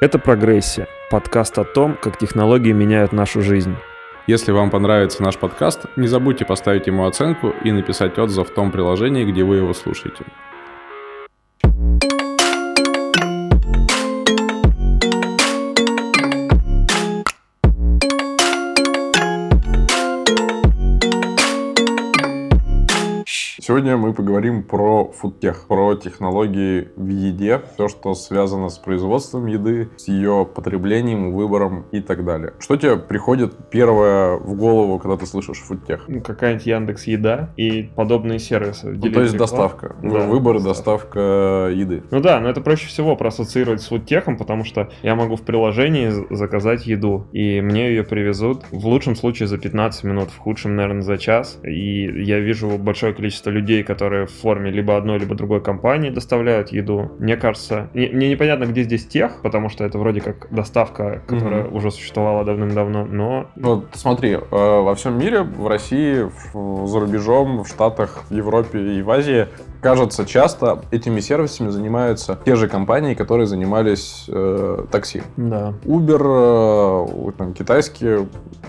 [0.00, 3.76] Это «Прогрессия»— подкаст о том, как технологии меняют нашу жизнь.
[4.26, 8.72] Если вам понравится наш подкаст, не забудьте поставить ему оценку и написать отзыв в том
[8.72, 10.24] приложении, где вы его слушаете.
[23.80, 29.88] Сегодня мы поговорим про фудтех, про технологии в еде, все, что связано с производством еды,
[29.96, 32.52] с ее потреблением, выбором и так далее.
[32.58, 36.04] Что тебе приходит первое в голову, когда ты слышишь фудтех?
[36.08, 38.90] Ну, какая-нибудь Яндекс Еда и подобные сервисы.
[38.90, 39.96] Ну, то есть доставка.
[40.02, 42.02] Да, Выбор и доставка еды.
[42.10, 46.12] Ну да, но это проще всего проассоциировать с фудтехом, потому что я могу в приложении
[46.28, 51.00] заказать еду, и мне ее привезут в лучшем случае за 15 минут, в худшем, наверное,
[51.00, 51.58] за час.
[51.64, 56.10] И я вижу большое количество людей, людей, которые в форме либо одной, либо другой компании
[56.10, 57.12] доставляют еду.
[57.18, 61.64] Мне кажется, не, мне непонятно, где здесь тех, потому что это вроде как доставка, которая
[61.64, 61.76] угу.
[61.76, 63.46] уже существовала давным-давно, но...
[63.56, 69.02] Вот смотри, э, во всем мире, в России, за рубежом, в Штатах, в Европе и
[69.02, 69.46] в Азии
[69.80, 75.22] кажется, часто этими сервисами занимаются те же компании, которые занимались э, такси.
[75.36, 75.74] Да.
[75.84, 78.26] Uber, э, там, китайские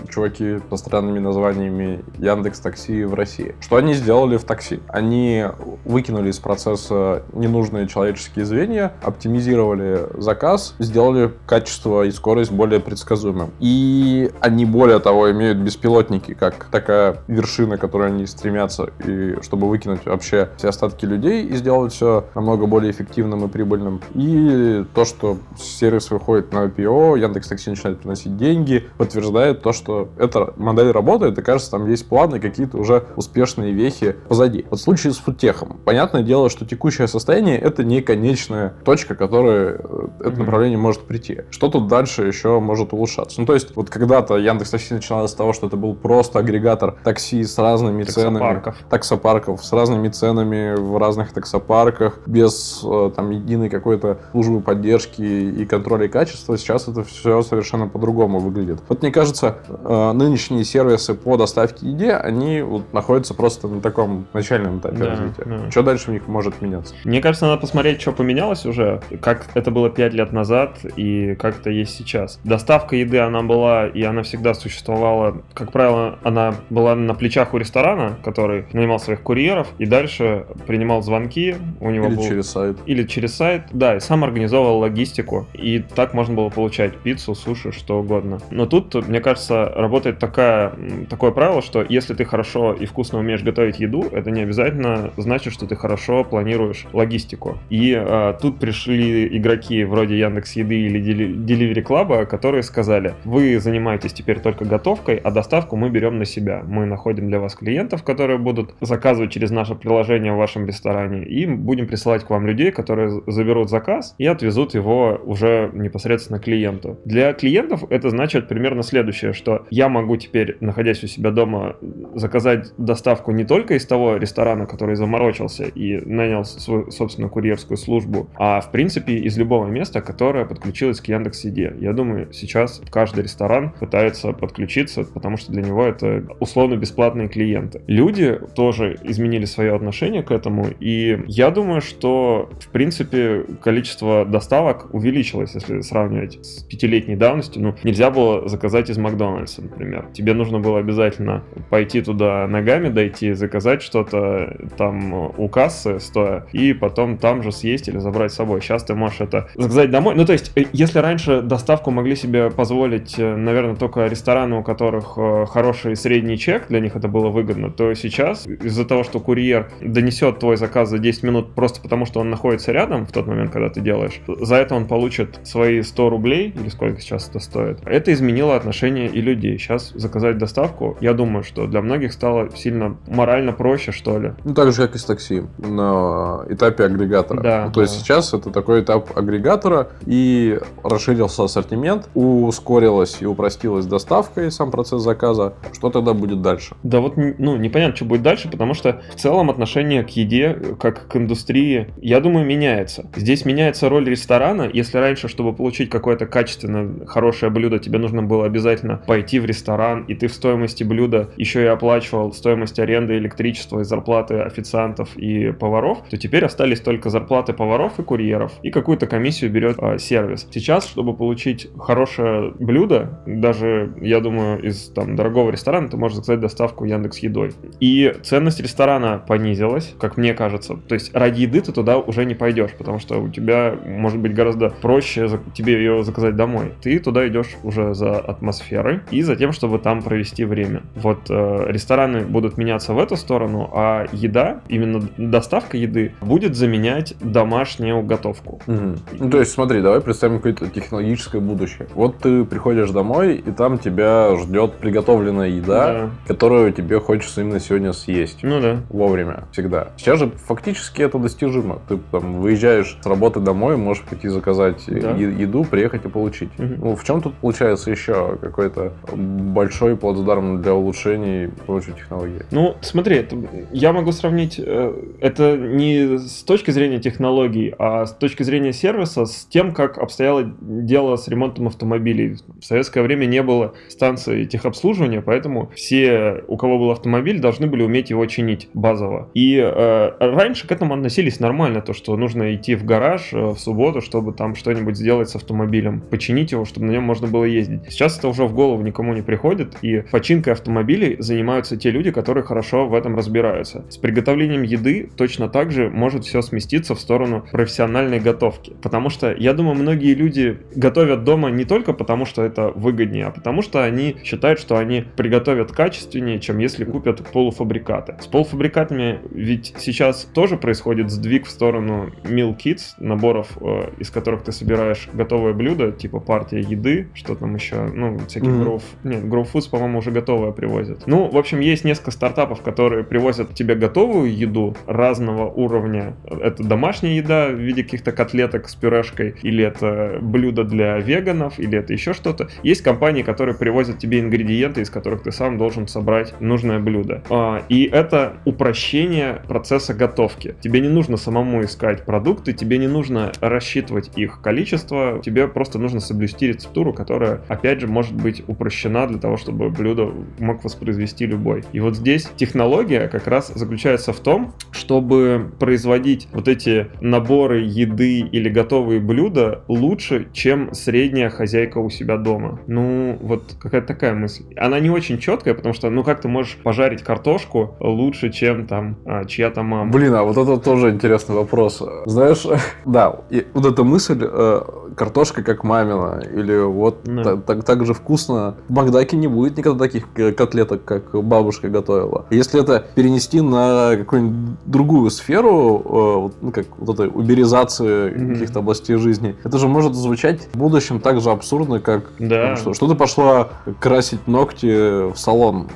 [0.08, 3.54] чуваки со странными названиями Яндекс Такси в России.
[3.60, 4.80] Что они сделали в такси?
[4.88, 5.44] Они
[5.84, 13.50] выкинули из процесса ненужные человеческие звенья, оптимизировали заказ, сделали качество и скорость более предсказуемым.
[13.60, 19.68] И они, более того, имеют беспилотники, как такая вершина, к которой они стремятся, и чтобы
[19.68, 24.00] выкинуть вообще все остатки десятки людей и сделать все намного более эффективным и прибыльным.
[24.14, 30.08] И то, что сервис выходит на IPO, Яндекс Такси начинает приносить деньги, подтверждает то, что
[30.18, 34.64] эта модель работает, и кажется, там есть планы, какие-то уже успешные вехи позади.
[34.70, 35.78] Вот в случае с фудтехом.
[35.84, 41.42] Понятное дело, что текущее состояние это не конечная точка, которая э, это направление может прийти.
[41.50, 43.40] Что тут дальше еще может улучшаться?
[43.40, 46.96] Ну, то есть, вот когда-то Яндекс Такси начиналось с того, что это был просто агрегатор
[47.04, 48.76] такси с разными таксопарков.
[48.76, 48.90] ценами.
[48.90, 49.64] Таксопарков.
[49.64, 56.08] С разными ценами в разных таксопарках, без э, там единой какой-то службы поддержки и контроля
[56.08, 56.56] качества.
[56.58, 58.80] Сейчас это все совершенно по-другому выглядит.
[58.88, 64.26] Вот мне кажется, э, нынешние сервисы по доставке еде, они вот находятся просто на таком
[64.32, 65.44] начальном этапе да, развития.
[65.44, 65.70] Да.
[65.70, 66.94] Что дальше у них может меняться?
[67.04, 71.60] Мне кажется, надо посмотреть, что поменялось уже, как это было 5 лет назад и как
[71.60, 72.38] это есть сейчас.
[72.44, 77.58] Доставка еды, она была, и она всегда существовала, как правило, она была на плечах у
[77.58, 82.22] ресторана, который нанимал своих курьеров, и дальше принимал принимал звонки, у него или был...
[82.24, 82.76] через сайт.
[82.86, 85.46] Или через сайт, да, и сам организовывал логистику.
[85.54, 88.40] И так можно было получать пиццу, суши, что угодно.
[88.50, 90.72] Но тут, мне кажется, работает такая,
[91.08, 95.52] такое правило, что если ты хорошо и вкусно умеешь готовить еду, это не обязательно значит,
[95.52, 97.58] что ты хорошо планируешь логистику.
[97.70, 104.12] И а, тут пришли игроки вроде Яндекс Еды или Delivery Club, которые сказали, вы занимаетесь
[104.12, 106.64] теперь только готовкой, а доставку мы берем на себя.
[106.66, 111.46] Мы находим для вас клиентов, которые будут заказывать через наше приложение в вашем ресторане, и
[111.46, 116.98] будем присылать к вам людей, которые заберут заказ и отвезут его уже непосредственно клиенту.
[117.04, 121.76] Для клиентов это значит примерно следующее, что я могу теперь, находясь у себя дома,
[122.14, 128.28] заказать доставку не только из того ресторана, который заморочился и нанял свою собственную курьерскую службу,
[128.36, 131.74] а в принципе из любого места, которое подключилось к Яндекс.Еде.
[131.80, 137.82] Я думаю, сейчас каждый ресторан пытается подключиться, потому что для него это условно бесплатные клиенты.
[137.86, 144.24] Люди тоже изменили свое отношение к этому, по И я думаю, что, в принципе, количество
[144.24, 147.62] доставок увеличилось, если сравнивать с пятилетней давностью.
[147.62, 150.06] Ну, нельзя было заказать из Макдональдса, например.
[150.12, 156.72] Тебе нужно было обязательно пойти туда ногами, дойти, заказать что-то там у кассы стоя, и
[156.72, 158.60] потом там же съесть или забрать с собой.
[158.60, 160.14] Сейчас ты можешь это заказать домой.
[160.14, 164.62] Ну, то есть, э, если раньше доставку могли себе позволить, э, наверное, только рестораны, у
[164.62, 169.20] которых э, хороший средний чек, для них это было выгодно, то сейчас из-за того, что
[169.20, 173.12] курьер донесет твой твой заказ за 10 минут просто потому, что он находится рядом в
[173.12, 177.28] тот момент, когда ты делаешь, за это он получит свои 100 рублей, или сколько сейчас
[177.28, 177.78] это стоит.
[177.86, 179.58] Это изменило отношение и людей.
[179.58, 184.32] Сейчас заказать доставку, я думаю, что для многих стало сильно морально проще, что ли.
[184.44, 187.40] Ну, так же, как и с такси, на этапе агрегатора.
[187.40, 187.82] Да, ну, то да.
[187.82, 194.70] есть сейчас это такой этап агрегатора, и расширился ассортимент, ускорилась и упростилась доставка и сам
[194.70, 195.54] процесс заказа.
[195.72, 196.74] Что тогда будет дальше?
[196.82, 200.76] Да вот, ну, непонятно, что будет дальше, потому что в целом отношение к еде еде,
[200.78, 203.06] как к индустрии, я думаю, меняется.
[203.16, 204.68] Здесь меняется роль ресторана.
[204.72, 210.04] Если раньше, чтобы получить какое-то качественно хорошее блюдо, тебе нужно было обязательно пойти в ресторан,
[210.04, 215.52] и ты в стоимости блюда еще и оплачивал стоимость аренды электричества и зарплаты официантов и
[215.52, 220.46] поваров, то теперь остались только зарплаты поваров и курьеров, и какую-то комиссию берет а, сервис.
[220.50, 226.40] Сейчас, чтобы получить хорошее блюдо, даже, я думаю, из там дорогого ресторана ты можешь заказать
[226.40, 227.52] доставку Яндекс Едой.
[227.80, 230.76] И ценность ресторана понизилась, как мне кажется.
[230.88, 234.34] То есть ради еды ты туда уже не пойдешь, потому что у тебя может быть
[234.34, 236.72] гораздо проще тебе ее заказать домой.
[236.80, 240.82] Ты туда идешь уже за атмосферой и за тем, чтобы там провести время.
[240.94, 247.14] Вот э, рестораны будут меняться в эту сторону, а еда, именно доставка еды, будет заменять
[247.20, 248.60] домашнюю готовку.
[248.66, 248.94] Угу.
[249.18, 251.88] Ну, то есть смотри, давай представим какое-то технологическое будущее.
[251.94, 256.10] Вот ты приходишь домой, и там тебя ждет приготовленная еда, да.
[256.26, 258.38] которую тебе хочется именно сегодня съесть.
[258.42, 258.80] Ну да.
[258.90, 259.88] Вовремя, всегда.
[259.96, 261.80] Сейчас же фактически это достижимо.
[261.88, 265.14] Ты там выезжаешь с работы домой, можешь пойти заказать да.
[265.16, 266.50] еду, приехать и получить.
[266.58, 266.74] Угу.
[266.78, 272.42] Ну, в чем тут получается еще какой-то большой плацдарм для улучшений прочей технологии?
[272.50, 273.26] Ну, смотри,
[273.72, 279.26] я могу сравнить э, это не с точки зрения технологий, а с точки зрения сервиса
[279.26, 282.36] с тем, как обстояло дело с ремонтом автомобилей.
[282.60, 287.82] В советское время не было станции техобслуживания, поэтому все, у кого был автомобиль, должны были
[287.82, 289.30] уметь его чинить базово.
[289.34, 293.58] И э, раньше к этому относились нормально, то, что нужно идти в гараж э, в
[293.58, 297.80] субботу, чтобы там что-нибудь сделать с автомобилем, починить его, чтобы на нем можно было ездить.
[297.90, 302.44] Сейчас это уже в голову никому не приходит, и починкой автомобилей занимаются те люди, которые
[302.44, 303.84] хорошо в этом разбираются.
[303.88, 308.72] С приготовлением еды точно так же может все сместиться в сторону профессиональной готовки.
[308.82, 313.30] Потому что, я думаю, многие люди готовят дома не только потому, что это выгоднее, а
[313.30, 318.16] потому что они считают, что они приготовят качественнее, чем если купят полуфабрикаты.
[318.20, 319.91] С полуфабрикатами ведь сейчас
[320.32, 325.92] тоже происходит сдвиг в сторону meal kits, наборов, э, из которых ты собираешь готовое блюдо,
[325.92, 328.64] типа партия еды, что там еще, ну, всяких mm-hmm.
[328.64, 331.06] Grow, нет, Grow Foods, по-моему, уже готовое привозят.
[331.06, 336.14] Ну, в общем, есть несколько стартапов, которые привозят тебе готовую еду разного уровня.
[336.24, 341.78] Это домашняя еда в виде каких-то котлеток с пюрешкой, или это блюдо для веганов, или
[341.78, 342.48] это еще что-то.
[342.62, 347.22] Есть компании, которые привозят тебе ингредиенты, из которых ты сам должен собрать нужное блюдо.
[347.30, 350.54] А, и это упрощение процесса готовки.
[350.60, 356.00] Тебе не нужно самому искать продукты, тебе не нужно рассчитывать их количество, тебе просто нужно
[356.00, 361.64] соблюсти рецептуру, которая, опять же, может быть упрощена для того, чтобы блюдо мог воспроизвести любой.
[361.72, 368.20] И вот здесь технология как раз заключается в том, чтобы производить вот эти наборы еды
[368.20, 372.60] или готовые блюда лучше, чем средняя хозяйка у себя дома.
[372.66, 374.44] Ну, вот какая-то такая мысль.
[374.56, 378.98] Она не очень четкая, потому что, ну, как ты можешь пожарить картошку лучше, чем там
[379.04, 379.90] а, чья-то мама?
[379.90, 381.82] Блин, а вот это тоже интересный вопрос.
[382.06, 382.46] Знаешь,
[382.84, 384.62] да, и вот эта мысль, э,
[384.96, 387.36] картошка как мамина, или вот да.
[387.36, 388.56] так, так же вкусно.
[388.68, 392.26] В Макдаке не будет никогда таких котлеток, как бабушка готовила.
[392.30, 398.32] Если это перенести на какую-нибудь другую сферу, э, ну, как вот этой уберизации mm-hmm.
[398.34, 402.48] каких-то областей жизни, это же может звучать в будущем так же абсурдно, как да.
[402.48, 403.48] там, что, что ты пошла
[403.80, 405.68] красить ногти в салон.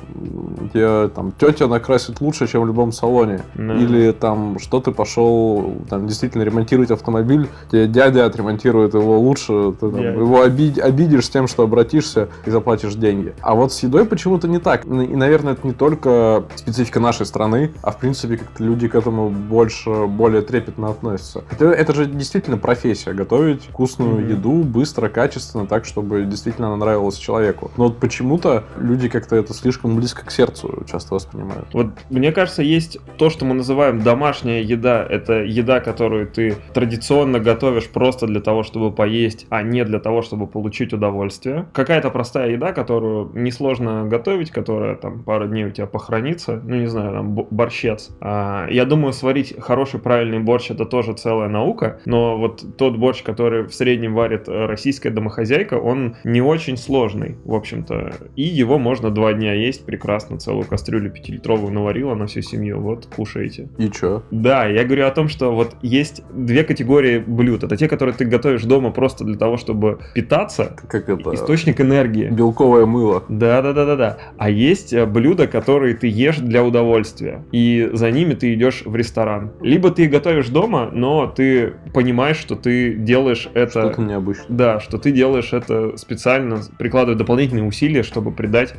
[0.67, 3.41] Тебе там тетя накрасит лучше, чем в любом салоне.
[3.55, 3.83] Mm-hmm.
[3.83, 9.89] Или там что ты пошел там действительно ремонтировать автомобиль, тебе дядя отремонтирует его лучше, ты
[9.89, 13.33] там, его обид, обидишь тем, что обратишься и заплатишь деньги.
[13.41, 14.85] А вот с едой почему-то не так.
[14.85, 19.29] И, наверное, это не только специфика нашей страны, а в принципе как-то люди к этому
[19.29, 21.43] больше, более трепетно относятся.
[21.51, 24.31] Это, это же действительно профессия, готовить вкусную mm-hmm.
[24.31, 27.71] еду быстро, качественно, так, чтобы действительно она нравилась человеку.
[27.77, 30.56] Но вот почему-то люди как-то это слишком близко к сердцу
[30.89, 31.67] часто воспринимают.
[31.73, 35.05] Вот мне кажется, есть то, что мы называем домашняя еда.
[35.07, 40.21] Это еда, которую ты традиционно готовишь просто для того, чтобы поесть, а не для того,
[40.21, 41.67] чтобы получить удовольствие.
[41.73, 46.61] Какая-то простая еда, которую несложно готовить, которая там пару дней у тебя похоронится.
[46.63, 48.09] Ну, не знаю, там борщец.
[48.21, 53.23] А, я думаю, сварить хороший правильный борщ это тоже целая наука, но вот тот борщ,
[53.23, 58.13] который в среднем варит э, российская домохозяйка, он не очень сложный, в общем-то.
[58.35, 63.05] И его можно два дня есть прекрасно, целую кастрюлю пятилитровую наварила на всю семью, вот,
[63.13, 63.67] кушаете.
[63.77, 64.23] И чё?
[64.31, 67.65] Да, я говорю о том, что вот есть две категории блюд.
[67.65, 70.73] Это те, которые ты готовишь дома просто для того, чтобы питаться.
[70.87, 71.35] Как это?
[71.35, 72.29] Источник энергии.
[72.29, 73.25] Белковое мыло.
[73.27, 74.17] Да, да, да, да, да.
[74.37, 77.43] А есть э, блюда, которые ты ешь для удовольствия.
[77.51, 79.51] И за ними ты идешь в ресторан.
[79.59, 83.81] Либо ты готовишь дома, но ты понимаешь, что ты делаешь это...
[83.81, 84.45] Что-то необычное.
[84.47, 88.75] Да, что ты делаешь это специально, прикладывая дополнительные усилия, чтобы придать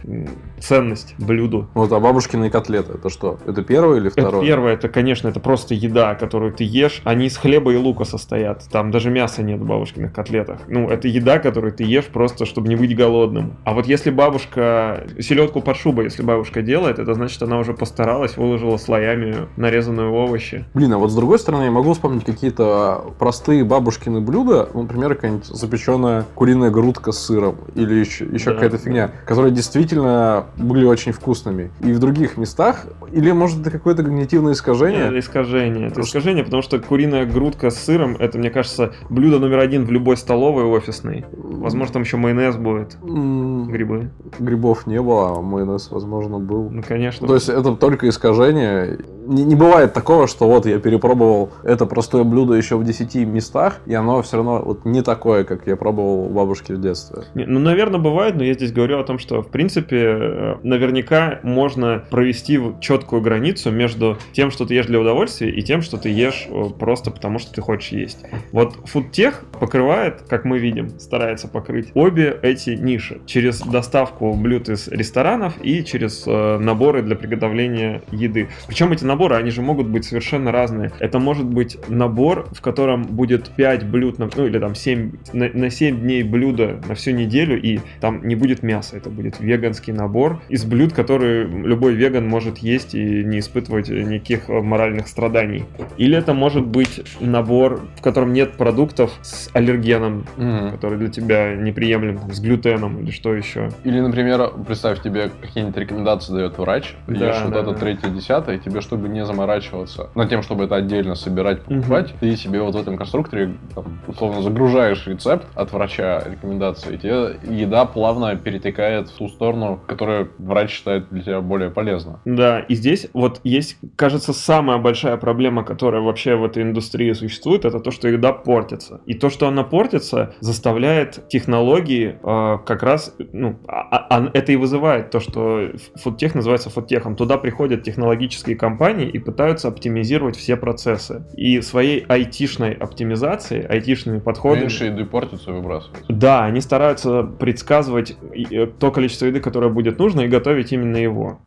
[0.60, 1.57] ценность блюду.
[1.74, 3.38] Вот, а бабушкины котлеты, это что?
[3.46, 4.38] Это первое или второе?
[4.38, 7.02] Это первое это, конечно, это просто еда, которую ты ешь.
[7.04, 8.64] Они из хлеба и лука состоят.
[8.70, 10.60] Там даже мяса нет в бабушкиных котлетах.
[10.68, 13.56] Ну, это еда, которую ты ешь просто, чтобы не быть голодным.
[13.64, 15.06] А вот если бабушка...
[15.20, 20.64] Селедку под шубой, если бабушка делает, это значит, она уже постаралась, выложила слоями нарезанные овощи.
[20.74, 25.14] Блин, а вот с другой стороны, я могу вспомнить какие-то простые бабушкины блюда, ну, например,
[25.14, 30.84] какая-нибудь запеченная куриная грудка с сыром или еще, еще да, какая-то фигня, которые действительно были
[30.84, 31.12] очень
[31.48, 31.70] вкусными.
[31.80, 35.06] И в других местах, или может это какое-то когнитивное искажение?
[35.06, 35.88] Это искажение.
[35.88, 39.90] Это искажение, потому что куриная грудка с сыром, это, мне кажется, блюдо номер один в
[39.90, 41.24] любой столовой офисной.
[41.32, 42.96] Возможно, там еще майонез будет.
[43.02, 44.10] Грибы.
[44.38, 46.70] Грибов не было, а майонез, возможно, был.
[46.70, 47.26] Ну, конечно.
[47.26, 48.98] То есть это только искажение.
[49.28, 53.80] Не, не бывает такого, что вот я перепробовал это простое блюдо еще в 10 местах,
[53.84, 57.24] и оно все равно вот не такое, как я пробовал у бабушки в детстве.
[57.34, 61.40] Не, ну, наверное, бывает, но я здесь говорю о том, что, в принципе, э, наверняка
[61.42, 66.08] можно провести четкую границу между тем, что ты ешь для удовольствия, и тем, что ты
[66.08, 68.24] ешь э, просто потому, что ты хочешь есть.
[68.52, 74.88] Вот фудтех покрывает, как мы видим, старается покрыть обе эти ниши через доставку блюд из
[74.88, 78.48] ресторанов и через э, наборы для приготовления еды.
[78.66, 80.92] Причем эти наборы, они же могут быть совершенно разные.
[80.98, 85.70] Это может быть набор, в котором будет 5 блюд, ну или там 7, на, на
[85.70, 90.40] 7 дней блюда на всю неделю, и там не будет мяса, это будет веганский набор
[90.48, 95.64] из блюд, которые любой веган может есть и не испытывать никаких моральных страданий.
[95.96, 100.72] Или это может быть набор, в котором нет продуктов с аллергеном, mm-hmm.
[100.72, 103.70] который для тебя неприемлем, с глютеном или что еще.
[103.84, 107.60] Или, например, представь, тебе какие-нибудь рекомендации дает врач, да, ешь да, вот да.
[107.60, 112.10] это третье, десятое, и тебе, чтобы не заморачиваться над тем, чтобы это отдельно собирать, покупать,
[112.10, 112.20] mm-hmm.
[112.20, 117.36] ты себе вот в этом конструкторе, там, условно, загружаешь рецепт от врача, рекомендации, и тебе
[117.42, 122.20] еда плавно перетекает в ту сторону, которую врач считает для тебя более полезно.
[122.24, 127.64] Да, и здесь вот есть, кажется, самая большая проблема, которая вообще в этой индустрии существует,
[127.64, 129.00] это то, что еда портится.
[129.06, 134.56] И то, что она портится, заставляет технологии э, как раз, ну, а, а, это и
[134.56, 137.16] вызывает то, что фудтех называется фудтехом.
[137.16, 141.24] Туда приходят технологические компании и пытаются оптимизировать все процессы.
[141.36, 144.62] И своей айтишной оптимизацией, айтишными подходами...
[144.62, 146.04] Меньше еды портится и выбрасывается.
[146.08, 148.16] Да, они стараются предсказывать
[148.50, 151.40] э, то количество еды, которое будет нужно, и готовить именно его.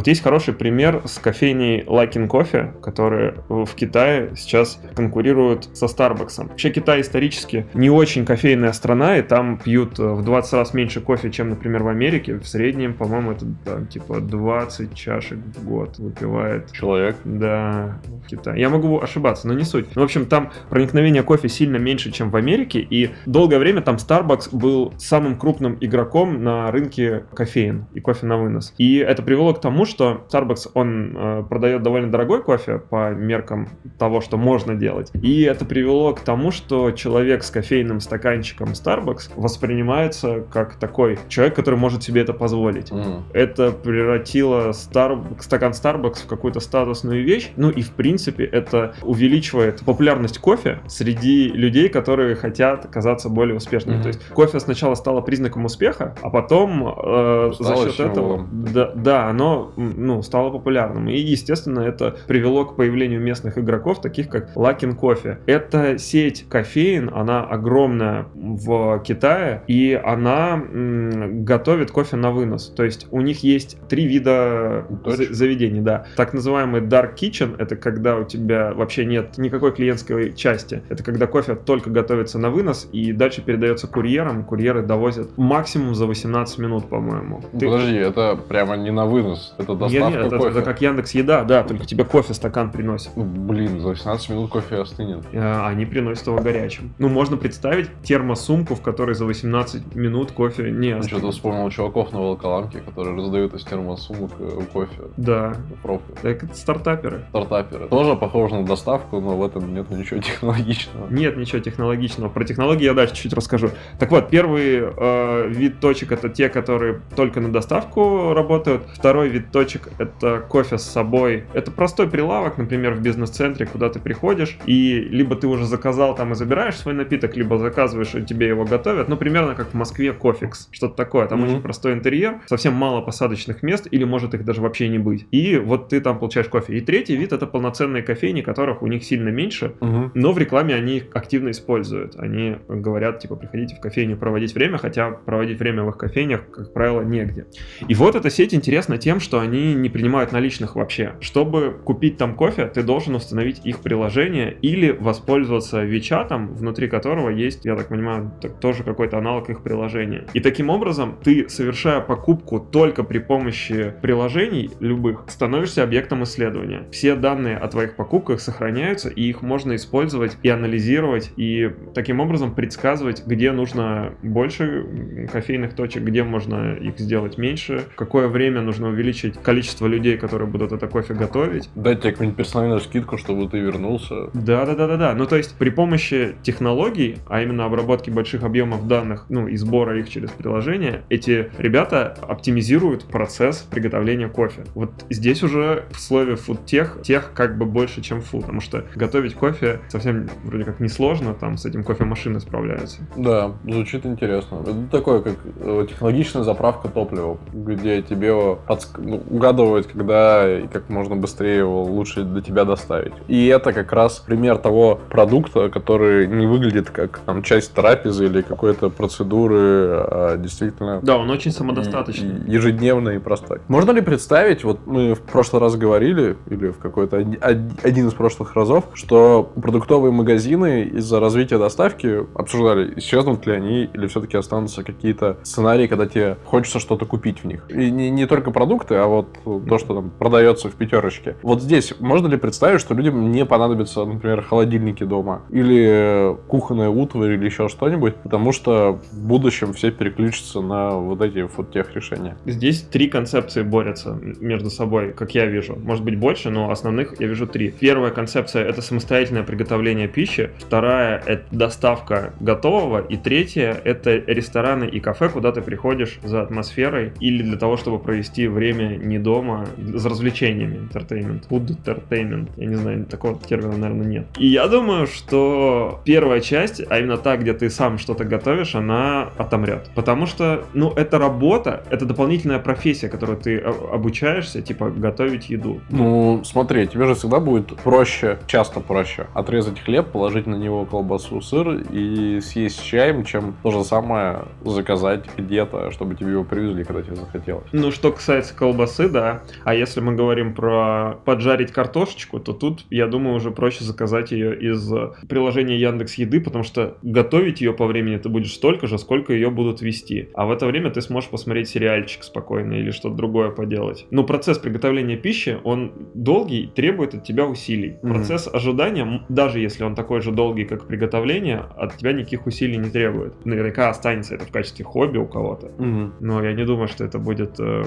[0.00, 6.48] Вот есть хороший пример с кофейней Luckin Coffee, которая в Китае сейчас конкурирует со Starbucks.
[6.48, 11.02] Вообще Китай исторически не очень кофейная страна, и там пьют э, в 20 раз меньше
[11.02, 12.38] кофе, чем, например, в Америке.
[12.38, 16.72] В среднем, по-моему, это там, типа 20 чашек в год выпивает.
[16.72, 17.16] Человек?
[17.24, 18.58] Да, в Китае.
[18.58, 19.94] Я могу ошибаться, но не суть.
[19.94, 23.96] Ну, в общем, там проникновение кофе сильно меньше, чем в Америке, и долгое время там
[23.96, 28.72] Starbucks был самым крупным игроком на рынке кофеин и кофе на вынос.
[28.78, 33.68] И это привело к тому, что Starbucks, он э, продает довольно дорогой кофе по меркам
[33.98, 35.10] того, что можно делать.
[35.22, 41.54] И это привело к тому, что человек с кофейным стаканчиком Starbucks воспринимается как такой человек,
[41.54, 42.90] который может себе это позволить.
[42.90, 43.22] Mm.
[43.32, 45.40] Это превратило Star...
[45.40, 47.50] стакан Starbucks в какую-то статусную вещь.
[47.56, 53.98] Ну и в принципе это увеличивает популярность кофе среди людей, которые хотят казаться более успешными.
[53.98, 54.02] Mm-hmm.
[54.02, 59.28] То есть кофе сначала стало признаком успеха, а потом э, за счет этого, да, да,
[59.28, 61.08] оно ну, стало популярным.
[61.08, 65.38] И, естественно, это привело к появлению местных игроков, таких как Luckin Coffee.
[65.46, 72.68] Это сеть кофеин, она огромная в Китае, и она м, готовит кофе на вынос.
[72.76, 76.06] То есть у них есть три вида за- заведений, да.
[76.16, 80.82] Так называемый Dark Kitchen, это когда у тебя вообще нет никакой клиентской части.
[80.88, 84.44] Это когда кофе только готовится на вынос и дальше передается курьерам.
[84.44, 87.42] Курьеры довозят максимум за 18 минут, по-моему.
[87.52, 88.04] Подожди, Ты...
[88.04, 90.48] это прямо не на вынос, это доставка нет, нет, кофе.
[90.48, 93.10] Это, это как Яндекс Еда, да, только тебе кофе стакан приносит.
[93.16, 95.24] Ну, блин, за 18 минут кофе остынет.
[95.34, 96.92] А, они приносят его горячим.
[96.98, 101.18] Ну, можно представить термосумку, в которой за 18 минут кофе не остынет.
[101.18, 105.02] Что-то вспомнил чуваков на Волоколамке, которые раздают из термосумок э, кофе.
[105.16, 105.54] Да.
[105.82, 106.12] Пробку.
[106.22, 107.24] Так это стартаперы.
[107.30, 107.88] Стартаперы.
[107.88, 111.08] Тоже похоже на доставку, но в этом нет ничего технологичного.
[111.10, 112.28] Нет ничего технологичного.
[112.28, 113.70] Про технологии я дальше чуть расскажу.
[113.98, 118.82] Так вот, первый э, вид точек это те, которые только на доставку работают.
[118.94, 121.44] Второй вид точек точек— это кофе с собой.
[121.52, 126.32] Это простой прилавок, например, в бизнес-центре, куда ты приходишь, и либо ты уже заказал там
[126.32, 129.08] и забираешь свой напиток, либо заказываешь, и тебе его готовят.
[129.08, 131.26] Ну, примерно как в Москве кофекс, что-то такое.
[131.26, 131.50] Там mm-hmm.
[131.50, 135.26] очень простой интерьер, совсем мало посадочных мест, или может их даже вообще не быть.
[135.30, 136.78] И вот ты там получаешь кофе.
[136.78, 140.12] И третий вид— это полноценные кофейни, которых у них сильно меньше, mm-hmm.
[140.14, 142.16] но в рекламе они их активно используют.
[142.16, 146.72] Они говорят, типа, приходите в кофейню проводить время, хотя проводить время в их кофейнях, как
[146.72, 147.44] правило, негде.
[147.86, 151.14] И вот эта сеть интересна тем, что они не принимают наличных вообще.
[151.20, 157.64] Чтобы купить там кофе, ты должен установить их приложение или воспользоваться Вичатом, внутри которого есть,
[157.64, 160.24] я так понимаю, тоже какой-то аналог их приложения.
[160.34, 166.84] И таким образом ты, совершая покупку только при помощи приложений любых, становишься объектом исследования.
[166.90, 172.54] Все данные о твоих покупках сохраняются, и их можно использовать и анализировать, и таким образом
[172.54, 179.34] предсказывать, где нужно больше кофейных точек, где можно их сделать меньше, какое время нужно увеличить
[179.42, 181.68] количество людей, которые будут это кофе готовить.
[181.74, 184.30] Дать тебе какую-нибудь персональную скидку, чтобы ты вернулся.
[184.34, 185.14] Да, да, да, да, да.
[185.14, 189.98] Ну, то есть при помощи технологий, а именно обработки больших объемов данных, ну, и сбора
[189.98, 194.64] их через приложение, эти ребята оптимизируют процесс приготовления кофе.
[194.74, 199.34] Вот здесь уже в слове фудтех тех как бы больше, чем фуд, потому что готовить
[199.34, 203.00] кофе совсем вроде как несложно, там с этим кофемашины справляются.
[203.16, 204.60] Да, звучит интересно.
[204.62, 208.98] Это такое, как э, технологичная заправка топлива, где тебе подск...
[208.98, 213.12] ну, угадывают, когда и как можно быстрее его лучше до тебя доставить.
[213.28, 218.42] И это как раз пример того продукта, который не выглядит как там, часть трапезы или
[218.42, 221.00] какой-то процедуры, а действительно...
[221.02, 222.42] Да, он очень самодостаточный.
[222.46, 223.60] Ежедневный и простой.
[223.68, 228.54] Можно ли представить, вот мы в прошлый раз говорили, или в какой-то один из прошлых
[228.54, 235.38] разов, что продуктовые магазины из-за развития доставки обсуждали, исчезнут ли они, или все-таки останутся какие-то
[235.42, 237.64] сценарии, когда тебе хочется что-то купить в них.
[237.68, 241.36] И не, не только продукты, а вот то, что там продается в пятерочке.
[241.42, 247.32] Вот здесь можно ли представить, что людям не понадобятся, например, холодильники дома или кухонная утварь
[247.32, 252.36] или еще что-нибудь, потому что в будущем все переключатся на вот эти фудтех решения?
[252.46, 255.76] Здесь три концепции борются между собой, как я вижу.
[255.76, 257.70] Может быть больше, но основных я вижу три.
[257.70, 260.50] Первая концепция— это самостоятельное приготовление пищи.
[260.58, 263.00] Вторая— это доставка готового.
[263.00, 267.98] И третья— это рестораны и кафе, куда ты приходишь за атмосферой или для того, чтобы
[267.98, 270.88] провести время не дома, за развлечениями.
[270.90, 271.48] Entertainment.
[271.48, 272.48] Food entertainment.
[272.56, 274.26] Я не знаю, такого термина, наверное, нет.
[274.38, 279.30] И я думаю, что первая часть, а именно та, где ты сам что-то готовишь, она
[279.36, 279.90] отомрет.
[279.94, 285.80] Потому что, ну, это работа, это дополнительная профессия, которую ты обучаешься, типа, готовить еду.
[285.90, 291.40] Ну, смотри, тебе же всегда будет проще, часто проще, отрезать хлеб, положить на него колбасу,
[291.40, 296.84] сыр и съесть с чаем, чем то же самое заказать где-то, чтобы тебе его привезли,
[296.84, 297.66] когда тебе захотелось.
[297.72, 299.42] Ну, что касается колбасы, да.
[299.64, 304.58] А если мы говорим про поджарить картошечку, то тут, я думаю, уже проще заказать ее
[304.58, 304.90] из
[305.28, 309.50] приложения Яндекс Еды, потому что готовить ее по времени ты будешь столько же, сколько ее
[309.50, 310.28] будут вести.
[310.34, 314.06] А в это время ты сможешь посмотреть сериальчик спокойно или что-то другое поделать.
[314.10, 317.96] Но процесс приготовления пищи, он долгий, требует от тебя усилий.
[318.02, 318.08] Mm-hmm.
[318.08, 322.90] Процесс ожидания, даже если он такой же долгий, как приготовление, от тебя никаких усилий не
[322.90, 323.44] требует.
[323.44, 325.68] Наверняка останется это в качестве хобби у кого-то.
[325.68, 326.12] Mm-hmm.
[326.20, 327.82] Но я не думаю, что это будет э,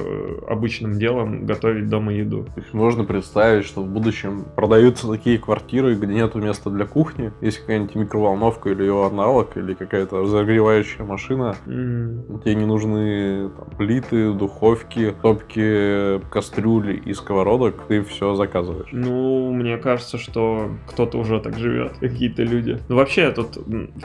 [0.48, 2.46] обычным делом готовить дома еду.
[2.56, 7.32] То есть можно представить, что в будущем продаются такие квартиры, где нету места для кухни,
[7.42, 11.56] есть какая-нибудь микроволновка или ее аналог, или какая-то разогревающая машина.
[11.66, 12.44] Mm-hmm.
[12.44, 18.90] Тебе не нужны там, плиты, духовки, топки, кастрюли и сковородок, ты все заказываешь.
[18.92, 22.80] Ну, мне кажется, что кто-то уже так живет, какие-то люди.
[22.90, 23.58] Ну, вообще, тут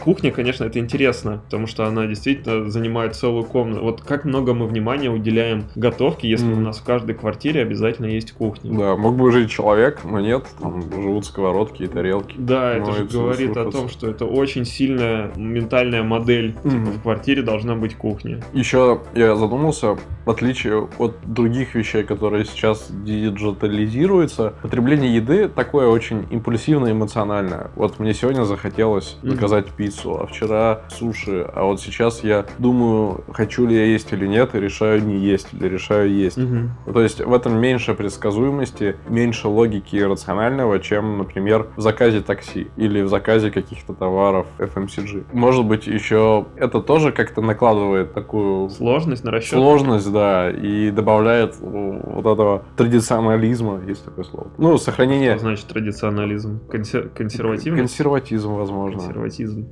[0.03, 3.83] кухня, конечно, это интересно, потому что она действительно занимает целую комнату.
[3.83, 6.57] Вот как много мы внимания уделяем готовке, если mm.
[6.57, 8.77] у нас в каждой квартире обязательно есть кухня.
[8.77, 12.35] Да, мог бы жить человек, но нет, там живут сковородки и тарелки.
[12.39, 16.53] Да, это же говорит о том, что это очень сильная ментальная модель.
[16.63, 18.43] Типа в квартире должна быть кухня.
[18.53, 26.27] Еще я задумался, в отличие от других вещей, которые сейчас диджитализируются, потребление еды такое очень
[26.31, 27.71] импульсивное, эмоциональное.
[27.75, 29.31] Вот мне сегодня захотелось mm.
[29.31, 34.27] заказать пиццу, а вчера суши, а вот сейчас я думаю, хочу ли я есть или
[34.27, 36.39] нет, и решаю не есть, или решаю есть.
[36.87, 36.93] Mm-hmm.
[36.93, 43.03] То есть в этом меньше предсказуемости, меньше логики рационального, чем, например, в заказе такси или
[43.03, 45.27] в заказе каких-то товаров FMCG.
[45.33, 48.71] Может быть, еще это тоже как-то накладывает такую...
[48.71, 49.51] Сложность на расчет.
[49.51, 54.49] Сложность, да, и добавляет вот этого традиционализма, есть такое слово.
[54.59, 55.33] Ну, сохранение...
[55.33, 56.61] Что значит традиционализм?
[56.69, 57.09] Консер...
[57.09, 57.81] Консервативность?
[57.81, 58.99] Консерватизм, возможно.
[58.99, 59.69] Консерватизм.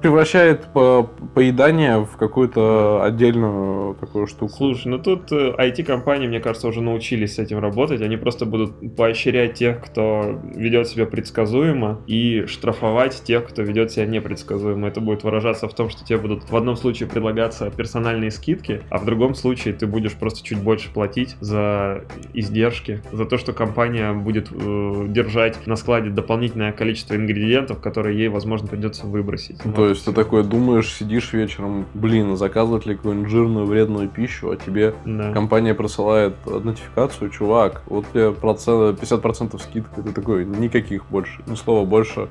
[0.00, 4.52] Превращает по поедание в какую-то отдельную такую штуку.
[4.52, 8.02] Слушай, ну тут IT-компании компании, мне кажется, уже научились с этим работать.
[8.02, 14.06] Они просто будут поощрять тех, кто ведет себя предсказуемо, и штрафовать тех, кто ведет себя
[14.06, 14.88] непредсказуемо.
[14.88, 18.98] Это будет выражаться в том, что тебе будут в одном случае предлагаться персональные скидки, а
[18.98, 22.04] в другом случае ты будешь просто чуть больше платить за
[22.34, 28.28] издержки, за то, что компания будет э, держать на складе дополнительное количество ингредиентов, которые ей,
[28.28, 29.58] возможно, придется выбросить.
[29.74, 34.56] То есть ты такой думаешь, сидишь вечером, блин, заказывать ли какую-нибудь жирную вредную пищу, а
[34.56, 35.32] тебе да.
[35.32, 36.09] компания присылает
[36.46, 42.28] нотификацию, чувак, вот тебе процент, 50% скидка, ты такой, никаких больше, ни слова больше,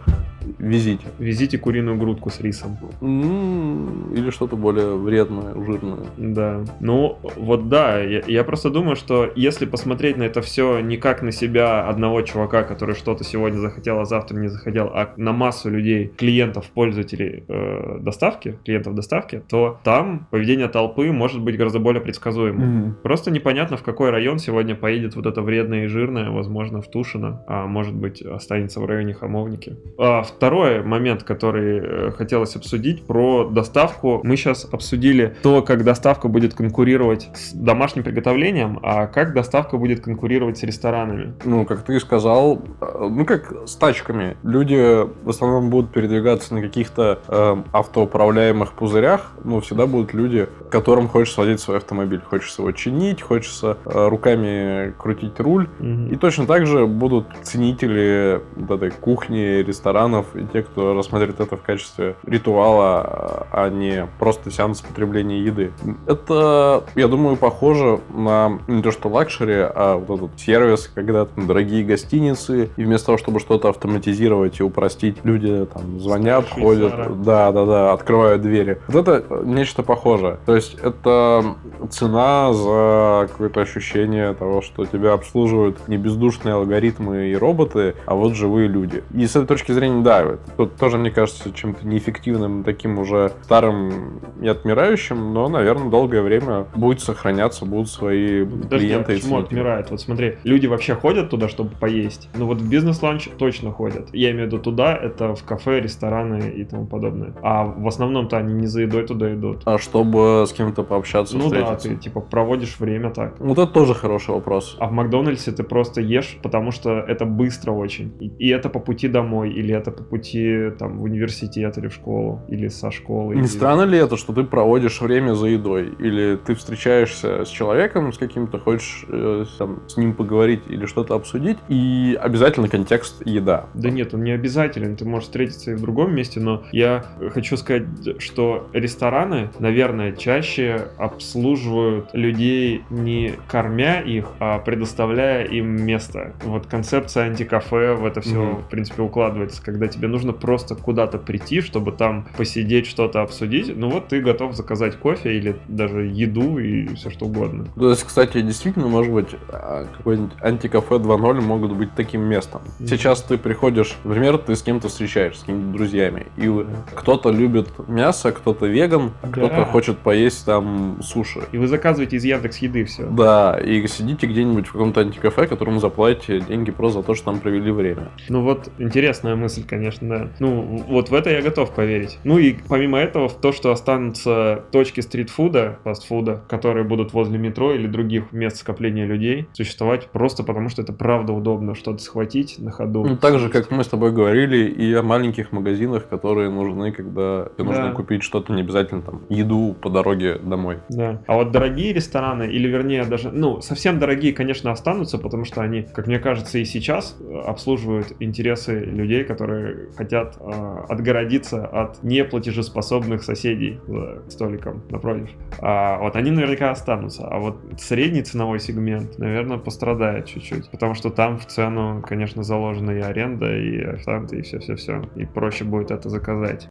[0.57, 1.05] везите.
[1.19, 2.77] Везите куриную грудку с рисом.
[3.01, 6.05] Или что-то более вредное, жирное.
[6.17, 6.61] Да.
[6.79, 11.21] Ну, вот да, я, я просто думаю, что если посмотреть на это все не как
[11.21, 15.69] на себя одного чувака, который что-то сегодня захотел, а завтра не захотел, а на массу
[15.69, 22.01] людей, клиентов, пользователей э, доставки, клиентов доставки, то там поведение толпы может быть гораздо более
[22.01, 22.61] предсказуемым.
[22.61, 22.93] Mm-hmm.
[23.03, 27.43] Просто непонятно, в какой район сегодня поедет вот это вредное и жирное, возможно, в Тушино,
[27.47, 29.77] а может быть останется в районе Хамовники.
[29.97, 34.21] А второй момент, который э, хотелось обсудить, про доставку.
[34.23, 40.01] Мы сейчас обсудили то, как доставка будет конкурировать с домашним приготовлением, а как доставка будет
[40.01, 41.33] конкурировать с ресторанами.
[41.43, 44.37] Ну, как ты сказал, э, ну как с тачками.
[44.43, 51.07] Люди в основном будут передвигаться на каких-то э, автоуправляемых пузырях, но всегда будут люди, которым
[51.07, 52.21] хочется водить свой автомобиль.
[52.21, 55.67] Хочется его чинить, хочется э, руками крутить руль.
[55.79, 56.13] Mm-hmm.
[56.13, 61.57] И точно так же будут ценители вот этой кухни, ресторанов и те, кто рассматривает это
[61.57, 65.71] в качестве ритуала, а не просто сеанс потребления еды.
[66.07, 71.47] Это, я думаю, похоже на не то что luxury, а вот этот сервис, когда там
[71.47, 77.51] дорогие гостиницы, и вместо того, чтобы что-то автоматизировать и упростить, люди там звонят, ходят, да,
[77.51, 78.79] да, да, открывают двери.
[78.87, 80.37] Вот это нечто похожее.
[80.45, 81.55] То есть это
[81.89, 88.33] цена за какое-то ощущение того, что тебя обслуживают не бездушные алгоритмы и роботы, а вот
[88.35, 89.01] живые люди.
[89.13, 93.31] И с этой точки зрения, да, это тут тоже, мне кажется, чем-то неэффективным, таким уже
[93.43, 99.13] старым и отмирающим, но, наверное, долгое время будет сохраняться, будут свои Подожди, клиенты.
[99.13, 99.89] А почему отмирает?
[99.89, 102.27] Вот смотри, люди вообще ходят туда, чтобы поесть.
[102.35, 104.09] Ну вот в бизнес-ланч точно ходят.
[104.11, 107.33] Я имею в виду туда, это в кафе, рестораны и тому подобное.
[107.41, 109.61] А в основном-то они не за едой туда идут.
[109.63, 113.28] А чтобы с кем-то пообщаться, Ну да, ты типа проводишь время так.
[113.39, 114.75] Вот это тоже хороший вопрос.
[114.79, 118.13] А в Макдональдсе ты просто ешь, потому что это быстро очень.
[118.19, 121.93] И, и это по пути домой, или это по пути там в университет или в
[121.93, 123.35] школу, или со школы.
[123.35, 123.47] Не или...
[123.47, 125.93] странно ли это, что ты проводишь время за едой?
[125.99, 131.15] Или ты встречаешься с человеком, с каким-то, хочешь э, там, с ним поговорить или что-то
[131.15, 133.67] обсудить, и обязательно контекст еда.
[133.73, 134.95] Да нет, он не обязателен.
[134.95, 137.83] Ты можешь встретиться и в другом месте, но я хочу сказать,
[138.19, 146.33] что рестораны, наверное, чаще обслуживают людей не кормя их, а предоставляя им место.
[146.43, 148.61] Вот концепция антикафе в это все, mm-hmm.
[148.63, 153.75] в принципе, укладывается, когда тебе нужно просто куда-то прийти, чтобы там посидеть, что-то обсудить.
[153.75, 157.65] Ну вот ты готов заказать кофе или даже еду и все что угодно.
[157.75, 162.61] То есть, кстати, действительно, может быть, а, какой-нибудь антикафе 2.0 могут быть таким местом.
[162.61, 162.87] Mm-hmm.
[162.87, 166.75] Сейчас ты приходишь, например, ты с кем-то встречаешься, с какими-то друзьями, и mm-hmm.
[166.95, 169.31] кто-то любит мясо, кто-то веган, а да.
[169.31, 171.41] кто-то хочет поесть там суши.
[171.51, 173.05] И вы заказываете из Яндекс Еды все.
[173.09, 177.39] Да, и сидите где-нибудь в каком-то антикафе, которому заплатите деньги просто за то, что там
[177.39, 178.09] провели время.
[178.29, 180.27] Ну вот, интересная мысль, конечно, да.
[180.39, 182.19] Ну, вот в это я готов поверить.
[182.23, 187.73] Ну и помимо этого, в то, что останутся точки стритфуда, фастфуда, которые будут возле метро
[187.73, 192.71] или других мест скопления людей, существовать просто потому, что это правда удобно что-то схватить на
[192.71, 193.05] ходу.
[193.05, 197.47] Ну, так же, как мы с тобой говорили, и о маленьких магазинах, которые нужны, когда
[197.57, 197.63] тебе да.
[197.63, 200.77] нужно купить что-то, не обязательно там, еду по дороге домой.
[200.89, 201.21] Да.
[201.27, 205.83] А вот дорогие рестораны, или вернее даже, ну, совсем дорогие, конечно, останутся, потому что они,
[205.83, 213.79] как мне кажется, и сейчас обслуживают интересы людей, которые хотят э, отгородиться от неплатежеспособных соседей
[213.87, 215.29] за столиком напротив.
[215.59, 217.27] А вот они наверняка останутся.
[217.27, 220.69] А вот средний ценовой сегмент, наверное, пострадает чуть-чуть.
[220.69, 225.03] Потому что там в цену, конечно, заложена и аренда, и официанты, и все-все-все.
[225.15, 226.69] И проще будет это заказать.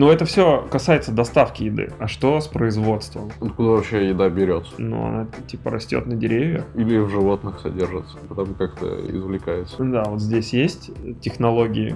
[0.00, 1.92] Но это все касается доставки еды.
[1.98, 3.30] А что с производством?
[3.38, 4.72] Откуда вообще еда берется?
[4.78, 6.64] Ну, она типа растет на деревьях.
[6.74, 9.76] Или в животных содержится, потом как-то извлекается.
[9.78, 11.94] Да, вот здесь есть технологии.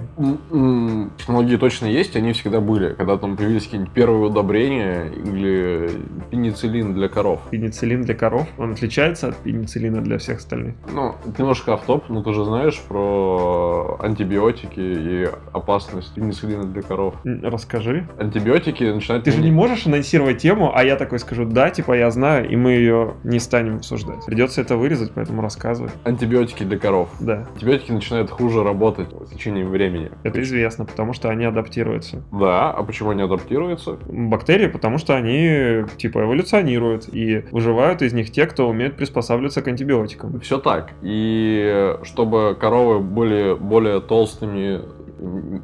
[1.17, 2.93] Технологии точно есть, они всегда были.
[2.93, 5.89] Когда там появились какие-нибудь первые удобрения или
[6.29, 7.41] пенициллин для коров.
[7.49, 8.47] Пенициллин для коров?
[8.59, 10.75] Он отличается от пенициллина для всех остальных?
[10.93, 17.15] Ну, немножко автоп, но ты же знаешь про антибиотики и опасность пенициллина для коров.
[17.23, 18.07] Расскажи Скажи.
[18.17, 19.23] Антибиотики начинают...
[19.25, 22.55] Ты же не можешь анонсировать тему, а я такой скажу, да, типа я знаю, и
[22.55, 24.25] мы ее не станем обсуждать.
[24.25, 25.91] Придется это вырезать, поэтому рассказывай.
[26.03, 27.09] Антибиотики для коров.
[27.19, 27.47] Да.
[27.53, 30.11] Антибиотики начинают хуже работать с течением времени.
[30.23, 32.23] Это известно, потому что они адаптируются.
[32.31, 33.97] Да, а почему они адаптируются?
[34.05, 39.67] Бактерии, потому что они типа эволюционируют и выживают из них те, кто умеет приспосабливаться к
[39.67, 40.39] антибиотикам.
[40.39, 40.91] Все так.
[41.01, 44.81] И чтобы коровы были более толстыми,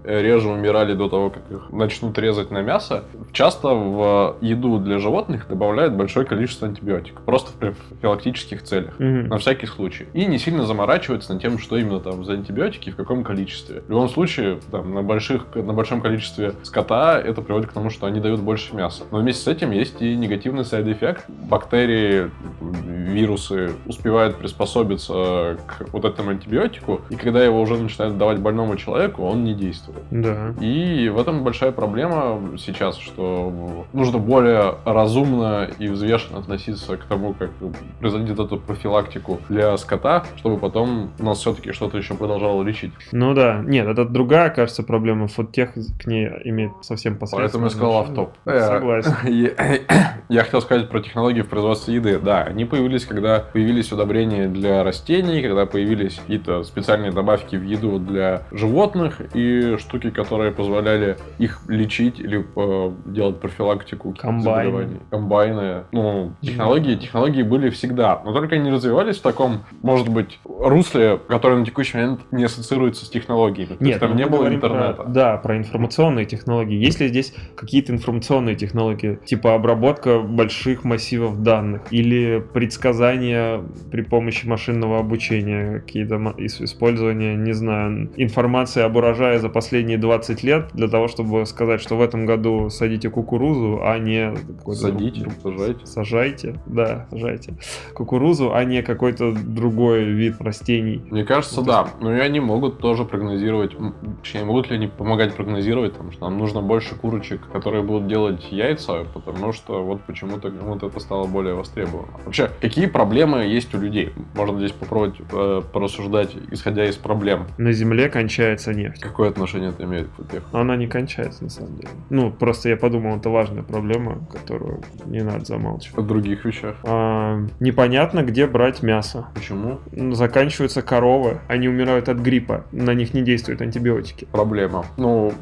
[0.04, 5.48] реже умирали до того, как их начнут резать на мясо, часто в еду для животных
[5.48, 7.24] добавляют большое количество антибиотиков.
[7.24, 9.00] Просто в профилактических целях.
[9.00, 9.28] Мгм.
[9.28, 10.08] На всякий случай.
[10.14, 13.82] И не сильно заморачиваются над тем, что именно там за антибиотики и в каком количестве.
[13.88, 18.08] В любом случае, там, на, больших, на большом количестве скота это приводит к тому, что
[18.08, 19.04] они дают больше мяса.
[19.12, 21.26] Но вместе с этим есть и негативный side effect.
[21.28, 28.76] Бактерии, вирусы успевают приспособиться к вот этому антибиотику, и когда его уже начинают давать больному
[28.76, 30.04] человеку, он не действует.
[30.12, 30.54] Да.
[30.60, 37.34] И в этом большая проблема сейчас, что нужно более разумно и взвешенно относиться к тому,
[37.34, 37.52] как
[38.00, 42.92] производить эту профилактику для скота, чтобы потом нас все-таки что-то еще продолжало лечить.
[43.12, 45.28] Ну да, нет, это другая, кажется, проблема.
[45.28, 48.34] Фудтех к ней имеет совсем Поэтому посредственное я сказал автоп.
[48.46, 49.16] Согласен.
[49.32, 49.52] Я
[50.30, 52.20] я хотел сказать про технологии в производстве еды.
[52.20, 58.00] Да, они появились, когда появились удобрения для растений, когда появились какие-то специальные добавки в еду
[58.00, 59.41] для животных и
[59.80, 64.72] штуки, которые позволяли их лечить или э, делать профилактику Комбайны.
[64.72, 65.00] заболеваний.
[65.10, 65.84] Комбайны.
[65.92, 68.22] Ну, технологии, технологии были всегда.
[68.26, 73.06] Но только они развивались в таком, может быть, русле, которое на текущий момент не ассоциируется
[73.06, 73.78] с технологиями.
[73.80, 75.04] Нет, там ну, не было говорим про- интернета.
[75.08, 76.76] да, про информационные технологии.
[76.78, 84.48] Есть ли здесь какие-то информационные технологии, типа обработка больших массивов данных или предсказания при помощи
[84.48, 90.70] машинного обучения, какие-то ма- ис- использование, не знаю, информации об урожае за последние 20 лет
[90.74, 94.34] для того, чтобы сказать, что в этом году садите кукурузу, а не
[94.74, 95.86] Садите, сажайте.
[95.86, 97.56] Сажайте, да, сажайте
[97.94, 101.02] кукурузу, а не какой-то другой вид растений.
[101.10, 101.88] Мне кажется, то да.
[102.00, 103.76] Но и они могут тоже прогнозировать,
[104.22, 108.52] точнее, могут ли они помогать прогнозировать, потому что нам нужно больше курочек, которые будут делать
[108.52, 112.14] яйца, потому что вот почему-то вот это стало более востребовано.
[112.26, 114.14] Вообще, какие проблемы есть у людей?
[114.36, 117.48] Можно здесь попробовать э, порассуждать, исходя из проблем.
[117.58, 119.02] На Земле кончается нефть.
[119.12, 120.42] Какое отношение это имеет к?
[120.54, 121.90] Но она не кончается, на самом деле.
[122.10, 125.98] Ну, просто я подумал, это важная проблема, которую не надо замалчивать.
[125.98, 126.78] В других вещах.
[126.84, 129.26] А, непонятно, где брать мясо.
[129.34, 129.80] Почему?
[130.16, 134.28] Заканчиваются коровы, они умирают от гриппа, на них не действуют антибиотики.
[134.32, 134.86] Проблема.
[134.96, 135.34] Ну,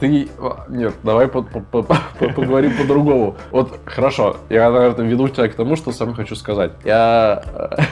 [0.00, 0.28] ты...
[0.38, 3.36] а, Нет, давай по- по- по- по- поговорим по-другому.
[3.52, 6.72] Вот, хорошо, я, наверное, веду тебя к тому, что сам хочу сказать.
[6.84, 7.44] Я...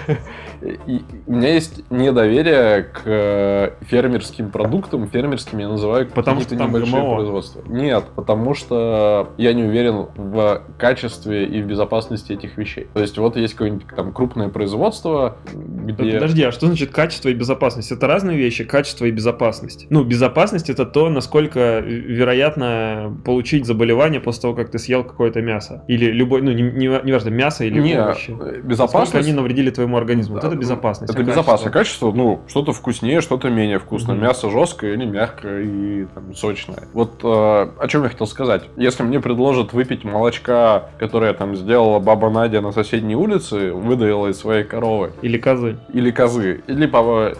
[0.63, 5.07] э, и- У меня есть недоверие к э, фермерским продуктам.
[5.09, 7.15] Фермерским я называю Потому какие-то что там небольшие ГМО.
[7.15, 7.63] производства.
[7.69, 12.87] Нет, потому что я не уверен в качестве и в безопасности этих вещей.
[12.95, 16.15] То есть вот есть какое-нибудь там крупное производство, где...
[16.15, 17.91] Подожди, а что значит качество и безопасность?
[17.93, 19.87] Это разные вещи, качество и безопасность.
[19.91, 25.85] Ну, безопасность это то, насколько вероятно получить заболевание после того, как ты съел какое-то мясо.
[25.89, 28.31] Или любой, ну, не, не- неважно, мясо или Не, овощи.
[28.31, 29.29] э, Насколько безопасность...
[29.29, 30.35] они навредили твоему организму.
[30.35, 31.13] Вот Да, это безопасность.
[31.13, 32.11] Это а безопасное качество?
[32.11, 34.15] качество, ну, что-то вкуснее, что-то менее вкусное.
[34.15, 34.25] Мгм.
[34.25, 36.85] Мясо жесткое или мягкое и там, сочное.
[36.93, 38.65] Вот э, о чем я хотел сказать.
[38.77, 44.39] Если мне предложат выпить молочка, которое там сделала баба Надя на соседней улице, выдаила из
[44.39, 45.79] своей коровы, Или козы.
[45.93, 46.85] или козы, или,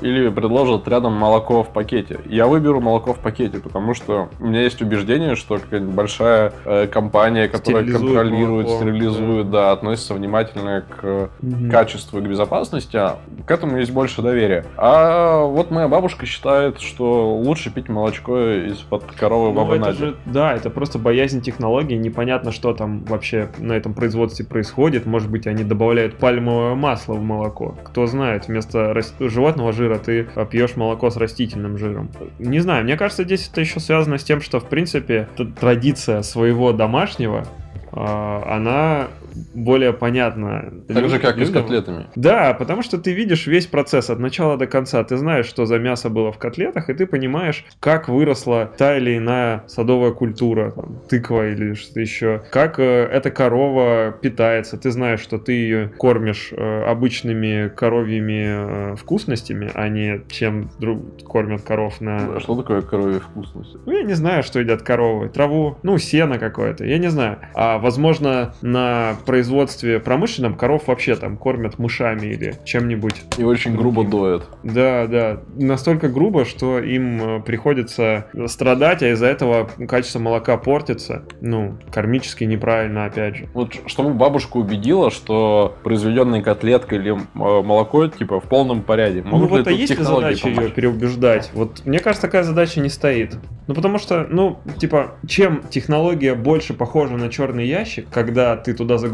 [0.05, 4.63] или предложат рядом молоко в пакете, я выберу молоко в пакете, потому что у меня
[4.63, 11.31] есть убеждение, что какая-нибудь большая э, компания, которая контролирует, молоко, стерилизует, да, относится внимательно к
[11.71, 14.65] качеству и к безопасности, а к этому есть больше доверия.
[14.77, 19.99] А вот моя бабушка считает, что лучше пить молочко из-под коровы Ну, бабы это Нади.
[19.99, 25.07] же, да, это просто боязнь технологий, непонятно, что там вообще на этом производстве происходит.
[25.07, 27.75] Может быть, они добавляют пальмовое масло в молоко.
[27.85, 32.11] Кто знает, вместо рас- животного жира ты а, пьешь молоко с растительным жиром.
[32.39, 36.73] Не знаю, мне кажется, здесь это еще связано с тем, что, в принципе, традиция своего
[36.73, 37.45] домашнего,
[37.93, 39.09] а, она
[39.55, 40.73] более понятна.
[40.89, 42.07] Так же, как и с котлетами.
[42.17, 45.03] Да, потому что ты видишь весь процесс от начала до конца.
[45.05, 49.17] Ты знаешь, что за мясо было в котлетах, и ты понимаешь, как выросла та или
[49.17, 52.43] иная садовая культура, там, тыква или что-то еще.
[52.51, 54.77] Как э, эта корова питается.
[54.77, 61.25] Ты знаешь, что ты ее кормишь э, обычными коровьими э, вкусностями, а не чем друг
[61.25, 62.37] кормят коров на...
[62.37, 63.77] А Что такое коровья вкусность?
[63.87, 65.29] Ну, я не знаю, что едят коровы.
[65.29, 67.39] Траву, ну, сено какое-то, я не знаю.
[67.55, 73.15] А, возможно, на в производстве промышленном коров вообще там кормят мышами или чем-нибудь.
[73.39, 74.49] И очень грубо доят.
[74.63, 75.41] Да, да.
[75.57, 81.23] Настолько грубо, что им э, приходится страдать, а из-за этого качество молока портится.
[81.41, 83.49] Ну, кармически неправильно, опять же.
[83.55, 89.23] Вот чтобы бабушка убедила, что произведенная котлетка или э, молоко, типа, в полном порядке.
[89.25, 90.59] ну вот, а есть ли задача помочь?
[90.59, 91.51] ее переубеждать?
[91.55, 93.37] Вот мне кажется, такая задача не стоит.
[93.69, 98.99] Ну, потому что, ну, типа, чем технология больше похожа на черный ящик, когда ты туда
[98.99, 99.12] загружаешь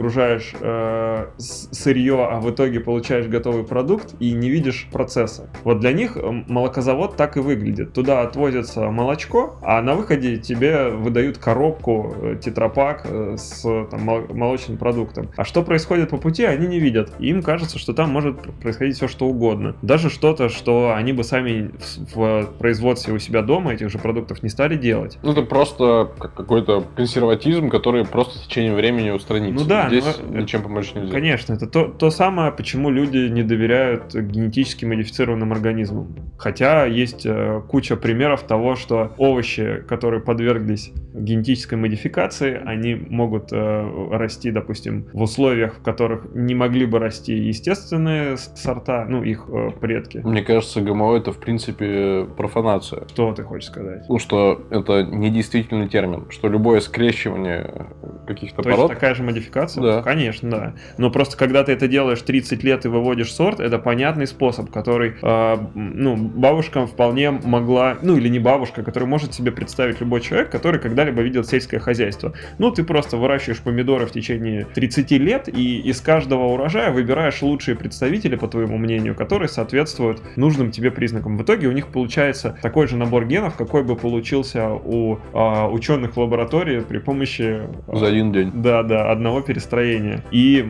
[0.60, 5.50] э, сырье, а в итоге получаешь готовый продукт и не видишь процесса.
[5.64, 7.92] Вот для них э, молокозавод так и выглядит.
[7.92, 14.78] Туда отвозится молочко, а на выходе тебе выдают коробку, э, тетрапак э, с там, молочным
[14.78, 15.30] продуктом.
[15.36, 17.12] А что происходит по пути, они не видят.
[17.18, 19.76] Им кажется, что там может происходить все что угодно.
[19.82, 21.70] Даже что-то, что они бы сами
[22.14, 25.18] в, в производстве у себя дома этих же продуктов не стали делать.
[25.22, 29.62] Ну, это просто какой-то консерватизм, который просто в течение времени устранится.
[29.62, 31.12] Ну да, Здесь ничем помочь нельзя.
[31.12, 36.14] Конечно, это то, то самое, почему люди не доверяют генетически модифицированным организмам.
[36.38, 44.08] Хотя есть э, куча примеров того, что овощи, которые подверглись генетической модификации, они могут э,
[44.12, 49.70] расти, допустим, в условиях, в которых не могли бы расти естественные сорта, ну, их э,
[49.80, 50.18] предки.
[50.18, 53.06] Мне кажется, ГМО это, в принципе, профанация.
[53.08, 54.04] Что ты хочешь сказать?
[54.08, 57.86] Ну, что это недействительный термин, что любое скрещивание
[58.26, 58.88] каких-то То пород...
[58.88, 59.77] такая же модификация?
[59.78, 60.02] Да.
[60.02, 60.72] Конечно, да.
[60.96, 65.14] Но просто когда ты это делаешь 30 лет и выводишь сорт, это понятный способ, который,
[65.20, 70.50] э, ну, бабушкам вполне могла, ну, или не бабушка, который может себе представить любой человек,
[70.50, 72.32] который когда-либо видел сельское хозяйство.
[72.58, 77.76] Ну, ты просто выращиваешь помидоры в течение 30 лет и из каждого урожая выбираешь лучшие
[77.76, 81.36] представители, по твоему мнению, которые соответствуют нужным тебе признакам.
[81.36, 86.16] В итоге у них получается такой же набор генов, какой бы получился у а, ученых
[86.16, 87.62] в лаборатории при помощи...
[87.86, 88.50] А, За один день.
[88.54, 90.24] Да, да, одного перестроения.
[90.30, 90.66] И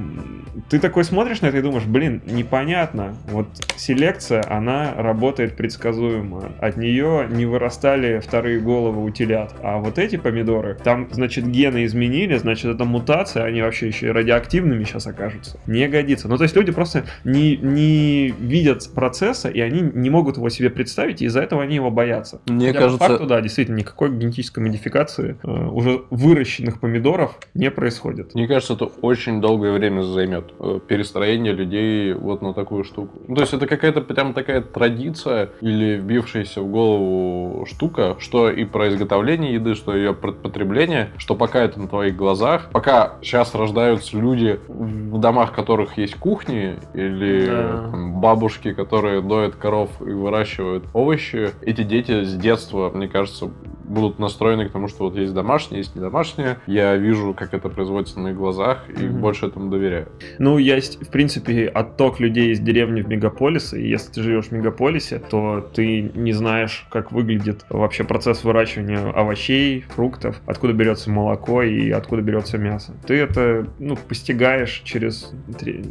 [0.68, 3.14] ты такой смотришь на это и думаешь, блин, непонятно.
[3.28, 6.52] Вот селекция, она работает предсказуемо.
[6.60, 9.54] От нее не вырастали вторые головы у телят.
[9.62, 14.10] А вот эти помидоры, там, значит, гены изменили, значит, это мутация, они вообще еще и
[14.10, 15.58] радиоактивными сейчас окажутся.
[15.66, 16.28] Не годится.
[16.28, 20.70] Ну, то есть люди просто не, не видят процесса, и они не могут его себе
[20.70, 22.40] представить, и из-за этого они его боятся.
[22.46, 22.98] Мне Хотя кажется...
[22.98, 28.34] По факту, да, действительно, никакой генетической модификации э, уже выращенных помидоров не происходит.
[28.34, 30.52] Мне кажется, это очень долгое время займет.
[30.60, 33.20] Э, перестроение людей вот на такую штуку.
[33.28, 38.64] Ну, то есть это какая-то прям такая традиция или вбившаяся в голову штука, что и
[38.64, 44.18] про изготовление еды, что ее потребление, что пока это на твоих глазах, пока сейчас рождаются
[44.18, 47.90] люди в домах, которых есть кухни, или да.
[47.92, 53.48] там, бабушки, которые доят коров и выращивают овощи, эти дети с детства, мне кажется,
[53.88, 56.58] будут настроены к тому, что вот есть домашнее, есть не домашнее.
[56.66, 59.18] Я вижу, как это производится на моих глазах, и mm-hmm.
[59.18, 60.08] больше этому доверяю.
[60.38, 64.52] Ну, есть, в принципе, отток людей из деревни в мегаполисы, и если ты живешь в
[64.52, 71.62] мегаполисе, то ты не знаешь, как выглядит вообще процесс выращивания овощей, фруктов, откуда берется молоко
[71.62, 72.94] и откуда берется мясо.
[73.06, 75.32] Ты это, ну, постигаешь через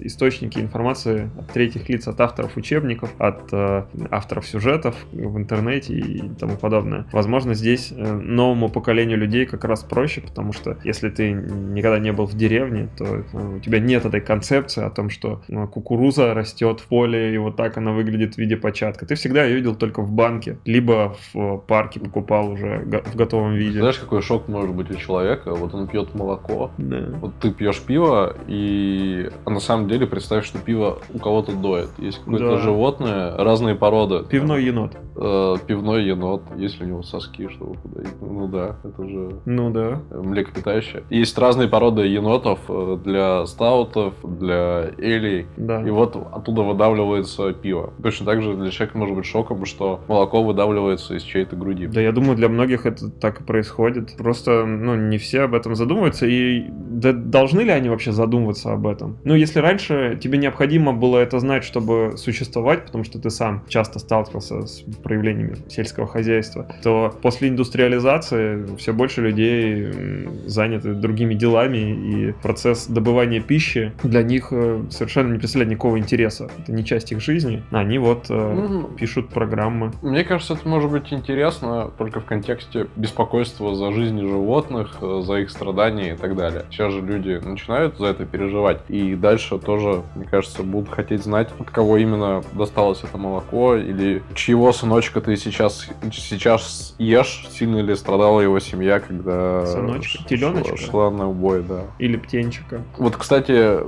[0.04, 6.30] источники информации от третьих лиц, от авторов учебников, от э, авторов сюжетов в интернете и
[6.39, 7.06] тому подобное.
[7.12, 12.13] Возможно, здесь э, новому поколению людей как раз проще, потому что если ты никогда не
[12.13, 16.33] был в деревне, то э, у тебя нет этой концепции о том, что э, кукуруза
[16.33, 19.05] растет в поле, и вот так она выглядит в виде початка.
[19.05, 23.79] Ты всегда ее видел только в банке, либо в парке покупал уже в готовом виде.
[23.79, 25.53] Знаешь, какой шок может быть у человека?
[25.53, 27.05] Вот он пьет молоко, да.
[27.21, 31.89] вот ты пьешь пиво, и а на самом деле представь, что пиво у кого-то доет.
[31.97, 32.57] Есть какое-то да.
[32.57, 34.23] животное, разные породы.
[34.29, 34.93] Пивной енот.
[35.15, 37.75] Э, пивной енот, есть у него соски, что
[38.21, 40.01] ну да, это же ну да.
[40.12, 41.03] млекопитающее.
[41.10, 45.47] Есть разные породы енотов э, для стаутов, для элей.
[45.58, 45.82] Да.
[45.82, 47.93] И вот оттуда выдавливается пиво.
[48.02, 51.88] Точно так же для человека может быть шоком, что молоко выдавливается из чьей-то груди.
[51.88, 54.15] Да, я думаю, для многих это так и происходит.
[54.17, 56.26] Просто, ну, не все об этом задумываются.
[56.28, 59.17] И да, должны ли они вообще задумываться об этом?
[59.23, 64.00] Ну, если раньше тебе необходимо было это знать, чтобы существовать, потому что ты сам часто
[64.00, 72.32] сталкивался с проявлениями сельского хозяйства, то после индустриализации все больше людей заняты другими делами, и
[72.43, 76.49] процесс добывания пищи для них э, совершенно не представляет никакого интереса.
[76.59, 77.63] Это не часть их жизни.
[77.71, 79.91] Они вот mm пишут программы.
[80.01, 85.35] Мне кажется, это может быть интересно только в контексте беспокойства за жизни животных, э, за
[85.39, 86.65] их страдания и так далее.
[86.69, 91.49] Сейчас же люди начинают за это переживать, и дальше тоже, мне кажется, будут хотеть знать,
[91.59, 97.95] от кого именно досталось это молоко, или чьего сыночка ты сейчас, сейчас ешь, сильно ли
[97.95, 100.19] страдала его семья, когда Сыночка?
[100.19, 100.77] ш- Теленочка?
[100.77, 101.83] шла на убой, да.
[101.99, 102.81] Или птенчика.
[102.97, 103.79] Вот, кстати,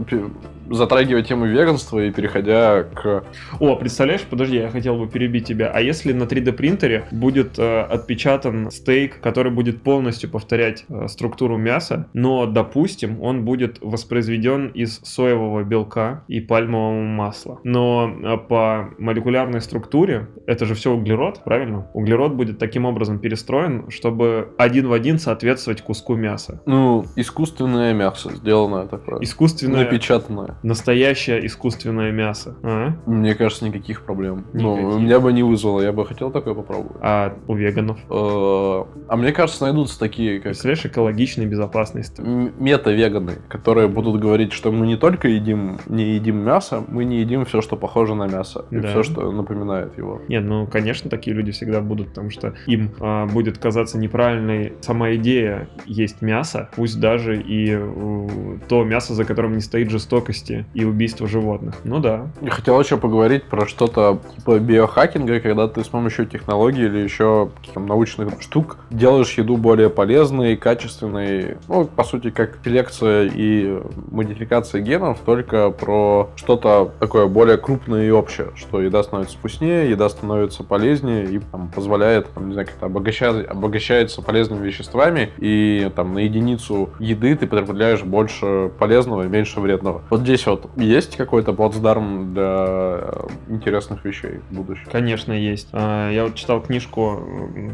[0.70, 3.24] затрагивая тему веганства и переходя к...
[3.60, 5.72] О, представляешь, подожди, я хотел бы перебить тебя.
[5.74, 11.58] А если на 3D принтере будет э, отпечатан стейк, который будет полностью повторять э, структуру
[11.58, 17.60] мяса, но, допустим, он будет воспроизведен из соевого белка и пальмового масла.
[17.63, 21.88] Но э, по молекулярной структуре это же все углерод, правильно?
[21.94, 26.62] Углерод будет таким образом перестроен, чтобы один в один соответствовать куску мяса.
[26.65, 29.20] Ну, искусственное мясо, сделанное такое.
[29.22, 30.09] Искусственное, Напечатанное.
[30.64, 32.56] Настоящее искусственное мясо.
[32.64, 32.94] А?
[33.06, 34.46] Мне кажется, никаких проблем.
[34.54, 35.02] Ну, Никаких.
[35.02, 36.98] меня бы не вызвало, я бы хотел такое попробовать.
[37.02, 37.98] А у веганов?
[38.10, 42.22] Э, А мне кажется, найдутся такие, как Представляешь, экологичной безопасности.
[42.22, 47.20] м- мета-веганы, которые будут говорить, что мы не только едим, не едим мясо, мы не
[47.20, 48.66] едим все, что похоже на мясо.
[48.72, 48.90] И Да.
[48.90, 50.22] все, что напоминает его.
[50.28, 55.14] Нет, ну, конечно, такие люди всегда будут, потому что им а, будет казаться неправильной сама
[55.16, 60.85] идея есть мясо, пусть даже и э, то мясо, за которым не стоит жестокости и
[60.85, 61.75] убийства животных.
[61.83, 62.27] Ну да.
[62.41, 67.50] Я хотел еще поговорить про что-то типа биохакинга, когда ты с помощью технологий или еще
[67.58, 71.58] каких-то научных штук делаешь еду более полезной, качественной.
[71.67, 73.79] Ну, по сути, как селекция и
[74.12, 80.08] модификация генов, только про что-то такое более крупное и общее, что еда становится вкуснее, еда
[80.10, 86.13] становится полезнее и там, позволяет, там, не знаю, как-то обогащать, обогащается полезными веществами, и там
[86.13, 89.88] на единицу еды ты потребляешь больше полезного и меньше вредного.
[90.10, 94.87] Вот здесь вот есть какой-то плацдарм для э, интересных вещей в будущем?
[94.92, 95.69] Конечно, есть.
[95.71, 97.23] А, Я вот читал книжку,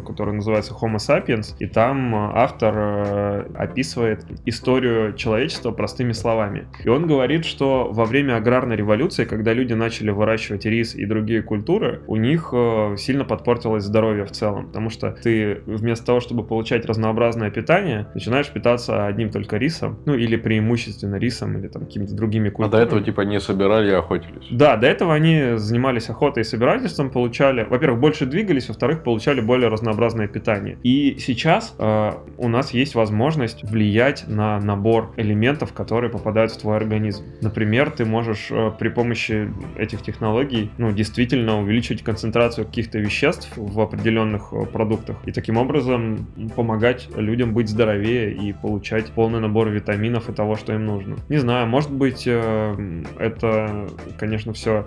[0.05, 6.67] которая называется Homo sapiens, и там а, автор э, описывает историю человечества простыми словами.
[6.83, 11.41] И он говорит, что во время аграрной революции, когда люди начали выращивать рис и другие
[11.41, 16.43] культуры, у них э, сильно подпортилось здоровье в целом, потому что ты вместо того, чтобы
[16.43, 22.15] получать разнообразное питание, начинаешь питаться одним только рисом, ну или преимущественно рисом, или там какими-то
[22.15, 22.71] другими А культурами.
[22.81, 24.47] до этого типа не собирали и охотились.
[24.51, 29.69] Да, до этого они занимались охотой и собирательством, получали, во-первых, больше двигались, во-вторых, получали более
[29.69, 30.77] разнообразное питание.
[30.83, 36.77] И сейчас э, у нас есть возможность влиять на набор элементов, которые попадают в твой
[36.77, 37.23] организм.
[37.41, 43.79] Например, ты можешь э, при помощи этих технологий, ну, действительно увеличить концентрацию каких-то веществ в
[43.79, 50.29] определенных э, продуктах и таким образом помогать людям быть здоровее и получать полный набор витаминов
[50.29, 51.15] и того, что им нужно.
[51.29, 53.87] Не знаю, может быть, э, это,
[54.17, 54.85] конечно, все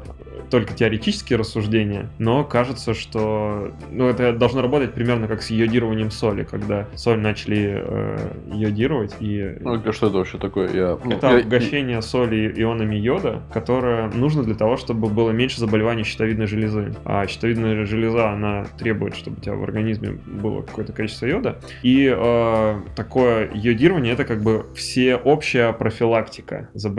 [0.51, 6.45] только теоретические рассуждения, но кажется, что ну, это должно работать примерно как с йодированием соли,
[6.45, 8.19] когда соль начали э,
[8.53, 10.71] йодировать, и Ну, это что это вообще такое?
[10.73, 15.61] Я, ну, это я- обогащение соли ионами йода, которое нужно для того, чтобы было меньше
[15.61, 16.95] заболеваний щитовидной железы.
[17.05, 21.59] А щитовидная железа, она требует, чтобы у тебя в организме было какое-то количество йода.
[21.83, 26.98] И э, такое йодирование это как бы всеобщая профилактика заболеваний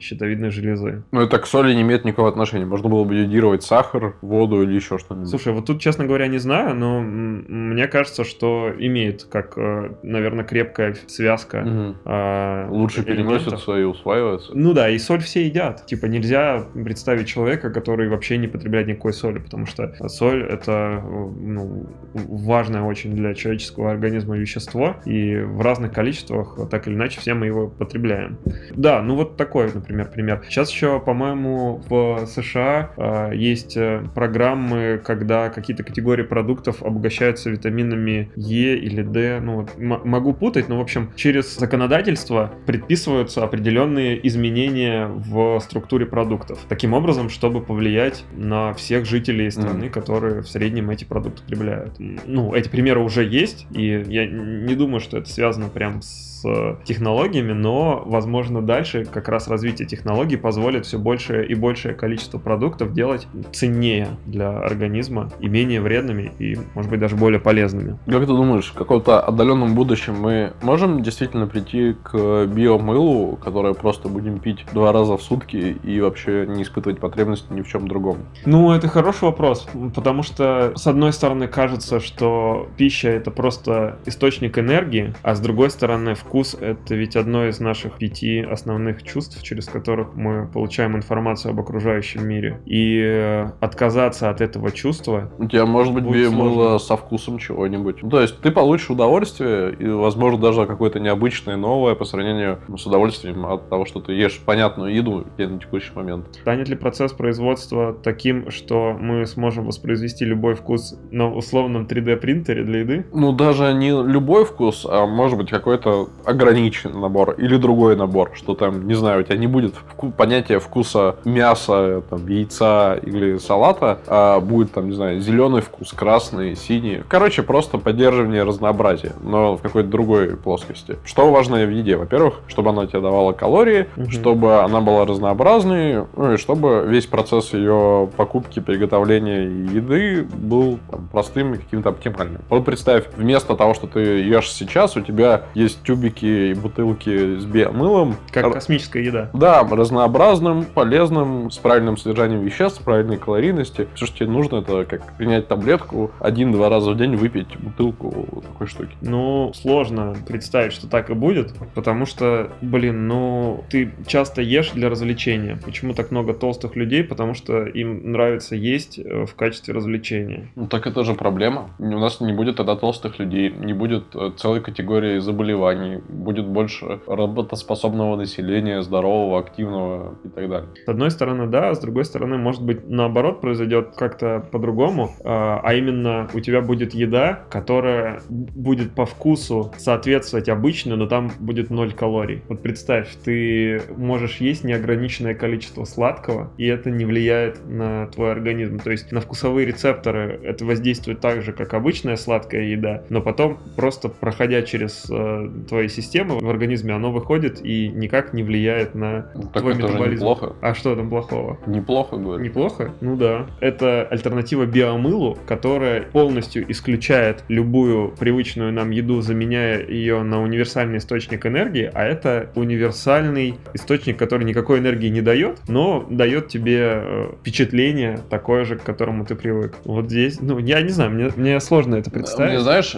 [0.00, 1.02] щитовидной железы.
[1.12, 2.66] Ну, это к соли не имеет никакого отношения.
[2.66, 5.28] Можно было бы йодировать сахар, воду или еще что-нибудь.
[5.28, 10.44] Слушай, вот тут, честно говоря, не знаю, но мне кажется, что имеет как, э, наверное,
[10.44, 11.60] крепкая связка.
[11.60, 11.96] Мгм.
[12.04, 13.42] э, Лучше элементов.
[13.44, 14.52] переносится и усваивается.
[14.54, 15.86] Ну да, и соль все едят.
[15.86, 21.86] Типа нельзя представить человека, который вообще не потребляет никакой соли, потому что соль это ну,
[22.14, 27.46] важное очень для человеческого организма вещество, и в разных количествах, так или иначе, все мы
[27.46, 28.38] его потребляем.
[28.74, 30.42] Да, ну вот такой, например, пример.
[30.48, 33.76] Сейчас еще, по-моему, в США э, есть
[34.14, 39.40] программы, когда какие-то категории продуктов обогащаются витаминами Е или Д.
[39.42, 46.58] Ну, вот, могу путать, но, в общем, через законодательство предписываются определенные изменения в структуре продуктов.
[46.68, 49.90] Таким образом, чтобы повлиять на всех жителей страны, Мгм.
[49.90, 51.94] которые в среднем эти продукты потребляют.
[52.26, 56.76] Ну, эти примеры уже есть, и я не думаю, что это связано прям с э,
[56.84, 62.92] технологиями, но, возможно, дальше как раз развитие технологий позволит все большее и большее количество продуктов
[62.92, 67.98] делать ценнее для организма и менее вредными, и, может быть, даже более полезными.
[68.06, 74.08] Как ты думаешь, в каком-то отдаленном будущем мы можем действительно прийти к биомылу, которое просто
[74.08, 78.18] будем пить два раза в сутки и вообще не испытывать потребности ни в чем другом?
[78.44, 84.58] Ну, это хороший вопрос, потому что, с одной стороны, кажется, что пища это просто источник
[84.58, 89.66] энергии, а с другой стороны, вкус это ведь одно из наших пяти основных чувств, через
[89.66, 92.60] которых мы получаем информацию об окружающем мире.
[92.66, 95.30] И э, отказаться от этого чувства...
[95.38, 98.00] У тебя может быть биомыло со вкусом чего-нибудь.
[98.08, 103.46] То есть ты получишь удовольствие и, возможно, даже какое-то необычное, новое по сравнению с удовольствием
[103.46, 106.26] от того, что ты ешь понятную еду на текущий момент.
[106.40, 112.64] Станет ли процесс производства таким, что мы сможем воспроизвести любой вкус на условном 3D принтере
[112.64, 113.06] для еды?
[113.12, 118.54] Ну, даже не любой вкус, а может быть какой-то ограниченный набор или другой набор, что
[118.54, 124.00] там, не знаю, у тебя не будет вку- понятия вкуса мяса, там, яйца или салата,
[124.06, 127.02] а будет там, не знаю, зеленый вкус, красный, синий.
[127.08, 130.96] Короче, просто поддерживание разнообразия, но в какой-то другой плоскости.
[131.04, 131.96] Что важно в еде?
[131.96, 134.10] Во-первых, чтобы она тебе давала калории, угу.
[134.10, 141.08] чтобы она была разнообразной, ну и чтобы весь процесс ее покупки, приготовления еды был там,
[141.12, 142.42] простым и каким-то оптимальным.
[142.48, 145.82] Вот представь, вместо того, что ты ешь сейчас, у тебя есть
[146.16, 148.16] тюбики и бутылки с биомылом.
[148.32, 149.30] Как космическая еда.
[149.32, 153.86] Да, разнообразным, полезным, с правильным содержанием веществ, с правильной калорийности.
[153.94, 158.66] Все, что тебе нужно, это как принять таблетку, один-два раза в день выпить бутылку такой
[158.66, 158.96] штуки.
[159.00, 164.88] Ну, сложно представить, что так и будет, потому что, блин, ну, ты часто ешь для
[164.88, 165.58] развлечения.
[165.64, 167.04] Почему так много толстых людей?
[167.04, 170.48] Потому что им нравится есть э, в качестве развлечения.
[170.56, 171.70] Ну, так это же проблема.
[171.78, 177.00] У нас не будет тогда толстых людей, не будет э, целой категории заболеваний, будет больше
[177.06, 180.68] работоспособного населения, здорового, активного и так далее.
[180.84, 185.74] С одной стороны, да, с другой стороны, может быть, наоборот произойдет как-то по-другому, а, а
[185.74, 191.92] именно у тебя будет еда, которая будет по вкусу соответствовать обычной, но там будет ноль
[191.92, 192.42] калорий.
[192.48, 198.78] Вот представь, ты можешь есть неограниченное количество сладкого, и это не влияет на твой организм.
[198.78, 203.58] То есть на вкусовые рецепторы это воздействует так же, как обычная сладкая еда, но потом
[203.76, 209.30] просто проходя через э, твои системы в организме, оно выходит и никак не влияет на
[209.34, 210.22] ну, так твой это метаболизм.
[210.22, 210.56] Неплохо.
[210.60, 211.58] А что там плохого?
[211.66, 212.42] Неплохо, говорю.
[212.44, 212.94] Неплохо?
[213.00, 213.46] Ну да.
[213.60, 221.46] Это альтернатива биомылу, которая полностью исключает любую привычную нам еду, заменяя ее на универсальный источник
[221.46, 228.20] энергии, а это универсальный источник, который никакой энергии не дает, но дает тебе э, впечатление
[228.30, 229.76] такое же, к которому ты привык.
[229.84, 232.52] Вот здесь, ну, я не знаю, мне, мне сложно это представить.
[232.52, 232.96] Мне, знаешь,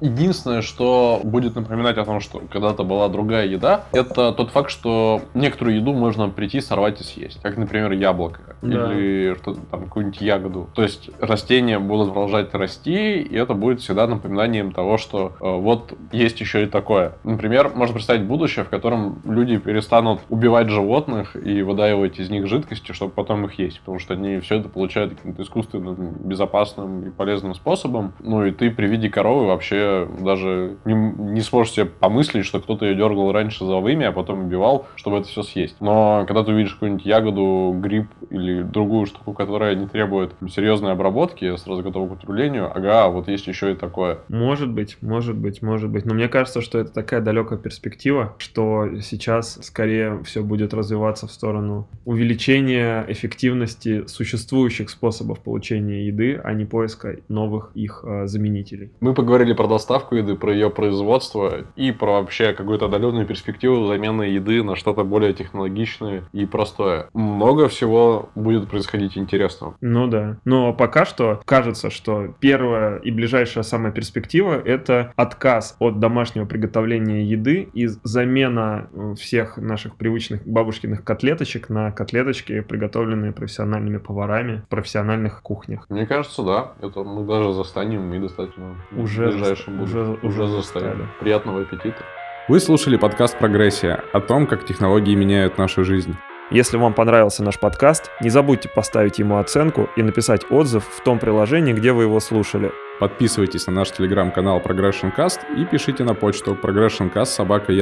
[0.00, 5.22] единственное, что будет напоминать о том, что когда-то была другая еда, это тот факт, что
[5.34, 7.40] некоторую еду можно прийти, сорвать и съесть.
[7.42, 8.53] Как, например, яблоко.
[8.64, 8.92] Да.
[8.92, 10.68] Или что-то там, какую-нибудь ягоду.
[10.74, 15.96] То есть растения будут продолжать расти, и это будет всегда напоминанием того, что э, вот
[16.12, 17.12] есть еще и такое.
[17.24, 22.92] Например, можно представить будущее, в котором люди перестанут убивать животных и выдаивать из них жидкости,
[22.92, 23.80] чтобы потом их есть.
[23.80, 28.14] Потому что они все это получают каким-то искусственным, безопасным и полезным способом.
[28.20, 32.86] Ну и ты при виде коровы вообще даже не, не сможешь себе помыслить, что кто-то
[32.86, 35.76] ее дергал раньше за вымя, а потом убивал, чтобы это все съесть.
[35.80, 41.56] Но когда ты увидишь какую-нибудь ягоду, гриб или другую штуку, которая не требует серьезной обработки,
[41.56, 44.18] сразу готова к употреблению, ага, вот есть еще и такое.
[44.28, 46.04] Может быть, может быть, может быть.
[46.04, 51.32] Но мне кажется, что это такая далекая перспектива, что сейчас скорее все будет развиваться в
[51.32, 58.90] сторону увеличения эффективности существующих способов получения еды, а не поиска новых их э, заменителей.
[59.00, 64.24] Мы поговорили про доставку еды, про ее производство и про вообще какую-то отдаленную перспективу замены
[64.24, 67.08] еды на что-то более технологичное и простое.
[67.12, 69.76] Много всего будет происходить интересного.
[69.80, 70.36] Ну да.
[70.44, 77.24] Но пока что кажется, что первая и ближайшая самая перспектива— это отказ от домашнего приготовления
[77.24, 84.68] еды и замена э, всех наших привычных бабушкиных котлеточек на котлеточки, приготовленные профессиональными поварами в
[84.68, 85.86] профессиональных кухнях.
[85.88, 86.72] Мне кажется, да.
[86.80, 90.00] Это мы даже застанем и достаточно уже в ближайшем будущем.
[90.00, 91.08] Уже, уже, уже застанем.
[91.20, 92.02] Приятного аппетита.
[92.46, 96.14] Вы слушали подкаст «Прогрессия» о том, как технологии меняют нашу жизнь.
[96.50, 101.18] Если вам понравился наш подкаст, не забудьте поставить ему оценку и написать отзыв в том
[101.18, 102.70] приложении, где вы его слушали.
[103.00, 107.72] Подписывайтесь на наш телеграм-канал Progression Cast и пишите на почту progressioncast собака.